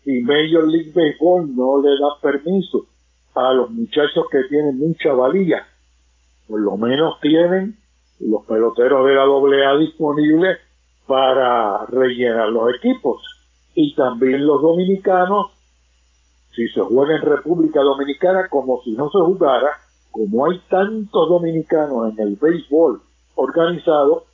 Si 0.02 0.20
Major 0.22 0.66
League 0.66 0.92
Baseball 0.94 1.54
no 1.54 1.80
le 1.80 1.90
da 1.90 2.20
permiso 2.20 2.86
a 3.34 3.52
los 3.52 3.70
muchachos 3.70 4.26
que 4.30 4.44
tienen 4.48 4.78
mucha 4.78 5.12
valía, 5.12 5.66
por 6.48 6.60
lo 6.60 6.76
menos 6.76 7.20
tienen 7.20 7.78
los 8.20 8.44
peloteros 8.46 9.06
de 9.06 9.14
la 9.14 9.22
AA 9.22 9.78
disponibles 9.78 10.58
para 11.06 11.86
rellenar 11.86 12.48
los 12.48 12.74
equipos. 12.76 13.22
Y 13.74 13.94
también 13.94 14.44
los 14.44 14.60
dominicanos, 14.62 15.52
si 16.54 16.66
se 16.68 16.80
juega 16.80 17.16
en 17.16 17.22
República 17.22 17.80
Dominicana 17.80 18.48
como 18.48 18.82
si 18.82 18.92
no 18.92 19.10
se 19.10 19.18
jugara, 19.18 19.85
como 20.16 20.46
hay 20.46 20.58
tantos 20.70 21.28
dominicanos 21.28 22.10
en 22.10 22.26
el 22.26 22.36
béisbol 22.36 23.02
organizado, 23.34 24.24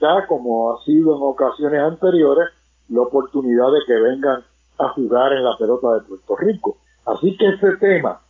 da 0.00 0.26
como 0.28 0.72
ha 0.72 0.84
sido 0.84 1.16
en 1.16 1.22
ocasiones 1.22 1.80
anteriores 1.80 2.50
la 2.88 3.00
oportunidad 3.00 3.72
de 3.72 3.80
que 3.84 3.94
vengan 3.94 4.44
a 4.78 4.88
jugar 4.90 5.32
en 5.32 5.44
la 5.44 5.56
pelota 5.58 5.94
de 5.94 6.00
Puerto 6.02 6.36
Rico. 6.36 6.76
Así 7.04 7.36
que 7.36 7.48
ese 7.48 7.76
tema 7.78 8.20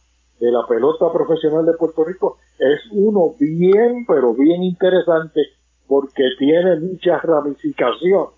de 0.41 0.51
la 0.51 0.67
pelota 0.67 1.13
profesional 1.13 1.67
de 1.67 1.75
Puerto 1.75 2.05
Rico 2.05 2.39
es 2.59 2.81
uno 2.91 3.35
bien, 3.39 4.07
pero 4.07 4.33
bien 4.33 4.63
interesante 4.63 5.43
porque 5.87 6.25
tiene 6.39 6.81
muchas 6.81 7.23
ramificaciones, 7.23 8.31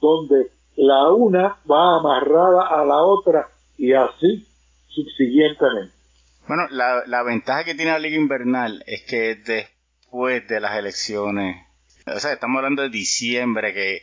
donde 0.00 0.50
la 0.74 1.12
una 1.12 1.58
va 1.70 1.98
amarrada 1.98 2.66
a 2.66 2.84
la 2.84 3.02
otra 3.04 3.46
y 3.78 3.92
así 3.92 4.48
subsiguientemente. 4.88 6.01
Bueno, 6.48 6.66
la, 6.70 7.04
la 7.06 7.22
ventaja 7.22 7.64
que 7.64 7.74
tiene 7.74 7.92
la 7.92 7.98
Liga 7.98 8.16
Invernal 8.16 8.82
es 8.86 9.02
que 9.02 9.36
después 9.36 10.46
de 10.48 10.60
las 10.60 10.76
elecciones, 10.76 11.64
o 12.06 12.18
sea, 12.18 12.32
estamos 12.32 12.58
hablando 12.58 12.82
de 12.82 12.88
diciembre, 12.88 13.72
que, 13.72 14.02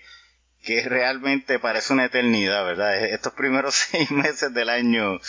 que 0.63 0.87
realmente 0.87 1.59
parece 1.59 1.93
una 1.93 2.05
eternidad, 2.05 2.65
¿verdad? 2.65 3.05
Estos 3.05 3.33
primeros 3.33 3.75
seis 3.91 4.09
meses 4.11 4.53
del 4.53 4.69
año 4.69 5.19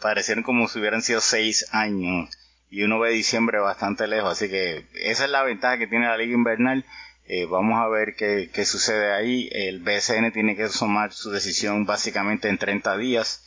parecieron 0.00 0.44
como 0.44 0.68
si 0.68 0.78
hubieran 0.78 1.02
sido 1.02 1.20
seis 1.20 1.66
años 1.72 2.30
y 2.70 2.82
uno 2.82 2.98
ve 2.98 3.10
diciembre 3.10 3.58
bastante 3.58 4.06
lejos, 4.06 4.32
así 4.32 4.48
que 4.48 4.86
esa 4.94 5.24
es 5.24 5.30
la 5.30 5.42
ventaja 5.42 5.78
que 5.78 5.86
tiene 5.86 6.06
la 6.06 6.16
liga 6.16 6.34
invernal. 6.34 6.84
Eh, 7.26 7.44
vamos 7.44 7.78
a 7.78 7.88
ver 7.88 8.14
qué, 8.16 8.50
qué, 8.52 8.64
sucede 8.64 9.12
ahí. 9.12 9.50
El 9.52 9.80
BSN 9.80 10.32
tiene 10.32 10.56
que 10.56 10.66
tomar 10.68 11.12
su 11.12 11.30
decisión 11.30 11.84
básicamente 11.84 12.48
en 12.48 12.56
30 12.56 12.96
días, 12.96 13.44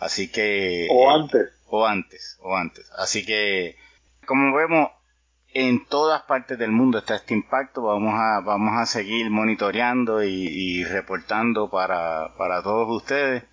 así 0.00 0.28
que... 0.28 0.88
O 0.90 1.14
antes. 1.14 1.50
O 1.74 1.86
antes, 1.86 2.36
o 2.42 2.54
antes. 2.54 2.90
Así 2.98 3.24
que, 3.24 3.76
como 4.26 4.54
vemos, 4.54 4.90
en 5.54 5.86
todas 5.86 6.20
partes 6.24 6.58
del 6.58 6.70
mundo 6.70 6.98
está 6.98 7.16
este 7.16 7.32
impacto. 7.32 7.82
Vamos 7.82 8.12
a, 8.14 8.40
vamos 8.40 8.74
a 8.76 8.84
seguir 8.84 9.30
monitoreando 9.30 10.22
y, 10.22 10.84
reportando 10.84 11.70
para, 11.70 12.34
para 12.36 12.62
todos 12.62 12.88
ustedes. 12.90 13.44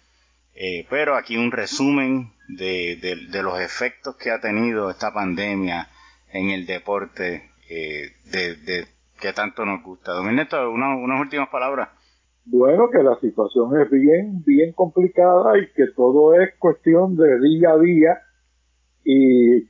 Eh, 0.54 0.86
pero 0.90 1.16
aquí 1.16 1.38
un 1.38 1.52
resumen 1.52 2.34
de, 2.50 2.98
de, 3.32 3.42
los 3.42 3.58
efectos 3.62 4.18
que 4.18 4.32
ha 4.32 4.42
tenido 4.42 4.90
esta 4.90 5.14
pandemia 5.14 5.88
en 6.34 6.50
el 6.50 6.66
deporte 6.66 7.50
eh, 7.70 8.18
de, 8.26 8.86
que 9.22 9.32
tanto 9.32 9.64
nos 9.64 9.82
gusta. 9.82 10.12
Don 10.12 10.28
Ernesto, 10.28 10.70
unas 10.70 11.22
últimas 11.22 11.48
palabras. 11.48 11.88
Bueno, 12.52 12.90
que 12.90 13.04
la 13.04 13.16
situación 13.20 13.80
es 13.80 13.92
bien, 13.92 14.44
bien 14.44 14.74
complicada 14.74 15.56
y 15.60 15.72
que 15.74 15.86
todo 15.96 16.34
es 16.34 16.56
cuestión 16.58 17.16
de 17.16 17.40
día 17.40 17.70
a 17.70 17.78
día 17.78 18.22
y 19.04 19.70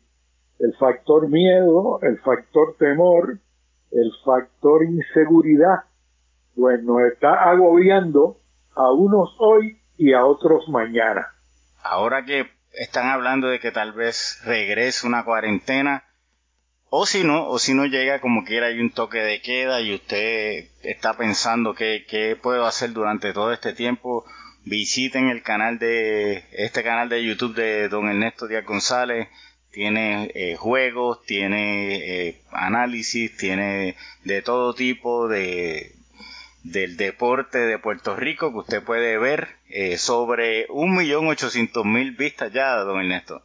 el 0.60 0.74
factor 0.80 1.28
miedo, 1.28 2.00
el 2.02 2.18
factor 2.20 2.78
temor, 2.80 3.38
el 3.92 4.12
factor 4.24 4.86
inseguridad, 4.86 5.84
pues 6.56 6.82
nos 6.82 7.02
está 7.02 7.50
agobiando 7.50 8.40
a 8.74 8.90
unos 8.94 9.36
hoy 9.40 9.78
y 9.98 10.14
a 10.14 10.26
otros 10.26 10.70
mañana. 10.70 11.28
Ahora 11.84 12.24
que 12.24 12.48
están 12.72 13.10
hablando 13.10 13.50
de 13.50 13.60
que 13.60 13.72
tal 13.72 13.92
vez 13.92 14.42
regrese 14.46 15.06
una 15.06 15.26
cuarentena, 15.26 16.06
o 16.90 17.06
si 17.06 17.24
no, 17.24 17.48
o 17.48 17.60
si 17.60 17.74
no 17.74 17.86
llega 17.86 18.20
como 18.20 18.44
quiera 18.44 18.68
hay 18.68 18.80
un 18.80 18.92
toque 18.92 19.20
de 19.20 19.42
queda 19.42 19.82
y 19.82 19.94
usted 19.94 20.70
está 20.82 21.16
pensando 21.18 21.76
qué, 21.76 22.06
qué 22.08 22.36
puedo 22.36 22.66
hacer 22.66 22.94
durante 22.94 23.34
todo 23.34 23.54
este 23.54 23.74
tiempo, 23.74 24.26
visiten 24.66 25.30
el 25.30 25.44
canal 25.44 25.80
de, 25.80 26.46
este 26.52 26.84
canal 26.84 27.10
de 27.10 27.24
YouTube 27.24 27.56
de 27.56 27.90
don 27.90 28.10
Ernesto 28.10 28.48
Díaz 28.48 28.66
González, 28.66 29.28
tiene 29.72 30.32
eh, 30.34 30.56
juegos, 30.56 31.24
tiene 31.26 32.28
eh, 32.28 32.42
análisis, 32.52 33.38
tiene 33.38 33.96
de 34.24 34.42
todo 34.42 34.74
tipo 34.74 35.28
de, 35.28 35.96
del 36.64 36.98
deporte 36.98 37.60
de 37.60 37.78
Puerto 37.78 38.16
Rico 38.16 38.52
que 38.52 38.58
usted 38.58 38.84
puede 38.84 39.18
ver 39.20 39.50
eh, 39.70 39.98
sobre 39.98 40.66
un 40.70 40.96
millón 40.96 41.28
ochocientos 41.28 41.86
mil 41.86 42.12
vistas 42.12 42.52
ya, 42.52 42.76
don 42.78 43.00
Ernesto. 43.00 43.44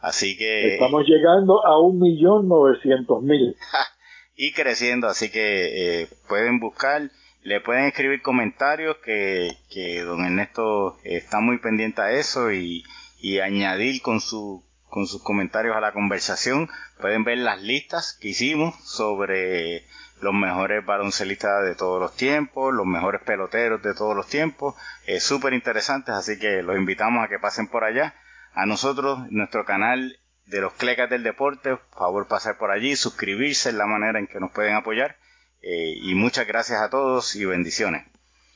Así 0.00 0.36
que... 0.36 0.74
Estamos 0.74 1.04
llegando 1.06 1.64
a 1.66 1.80
un 1.80 1.98
millón 1.98 2.48
novecientos 2.48 3.22
mil. 3.22 3.56
y 4.36 4.52
creciendo, 4.52 5.08
así 5.08 5.30
que 5.30 6.02
eh, 6.02 6.08
pueden 6.28 6.60
buscar, 6.60 7.10
le 7.42 7.60
pueden 7.60 7.86
escribir 7.86 8.22
comentarios 8.22 8.96
que, 8.98 9.56
que 9.70 10.02
don 10.02 10.24
Ernesto 10.24 10.96
está 11.04 11.40
muy 11.40 11.58
pendiente 11.58 12.00
a 12.00 12.12
eso 12.12 12.52
y, 12.52 12.84
y 13.20 13.40
añadir 13.40 14.00
con 14.02 14.20
su 14.20 14.62
con 14.88 15.06
sus 15.06 15.22
comentarios 15.22 15.76
a 15.76 15.80
la 15.80 15.92
conversación. 15.92 16.68
Pueden 17.00 17.22
ver 17.22 17.38
las 17.38 17.62
listas 17.62 18.16
que 18.20 18.28
hicimos 18.28 18.74
sobre 18.84 19.84
los 20.20 20.34
mejores 20.34 20.84
baloncelistas 20.84 21.64
de 21.64 21.74
todos 21.74 22.00
los 22.00 22.16
tiempos, 22.16 22.74
los 22.74 22.86
mejores 22.86 23.22
peloteros 23.22 23.82
de 23.82 23.94
todos 23.94 24.16
los 24.16 24.26
tiempos, 24.26 24.74
es 25.06 25.22
súper 25.22 25.52
interesantes, 25.52 26.14
así 26.14 26.38
que 26.38 26.62
los 26.62 26.76
invitamos 26.76 27.24
a 27.24 27.28
que 27.28 27.38
pasen 27.38 27.68
por 27.68 27.84
allá. 27.84 28.14
A 28.58 28.66
nosotros, 28.66 29.20
nuestro 29.30 29.64
canal 29.64 30.18
de 30.46 30.60
los 30.60 30.72
Clecas 30.72 31.08
del 31.08 31.22
Deporte, 31.22 31.76
por 31.76 31.96
favor 31.96 32.26
pasar 32.26 32.58
por 32.58 32.72
allí, 32.72 32.96
suscribirse, 32.96 33.68
es 33.68 33.74
la 33.76 33.86
manera 33.86 34.18
en 34.18 34.26
que 34.26 34.40
nos 34.40 34.50
pueden 34.50 34.74
apoyar. 34.74 35.16
Eh, 35.62 35.94
y 36.02 36.16
muchas 36.16 36.44
gracias 36.44 36.80
a 36.82 36.90
todos 36.90 37.36
y 37.36 37.44
bendiciones. 37.44 38.04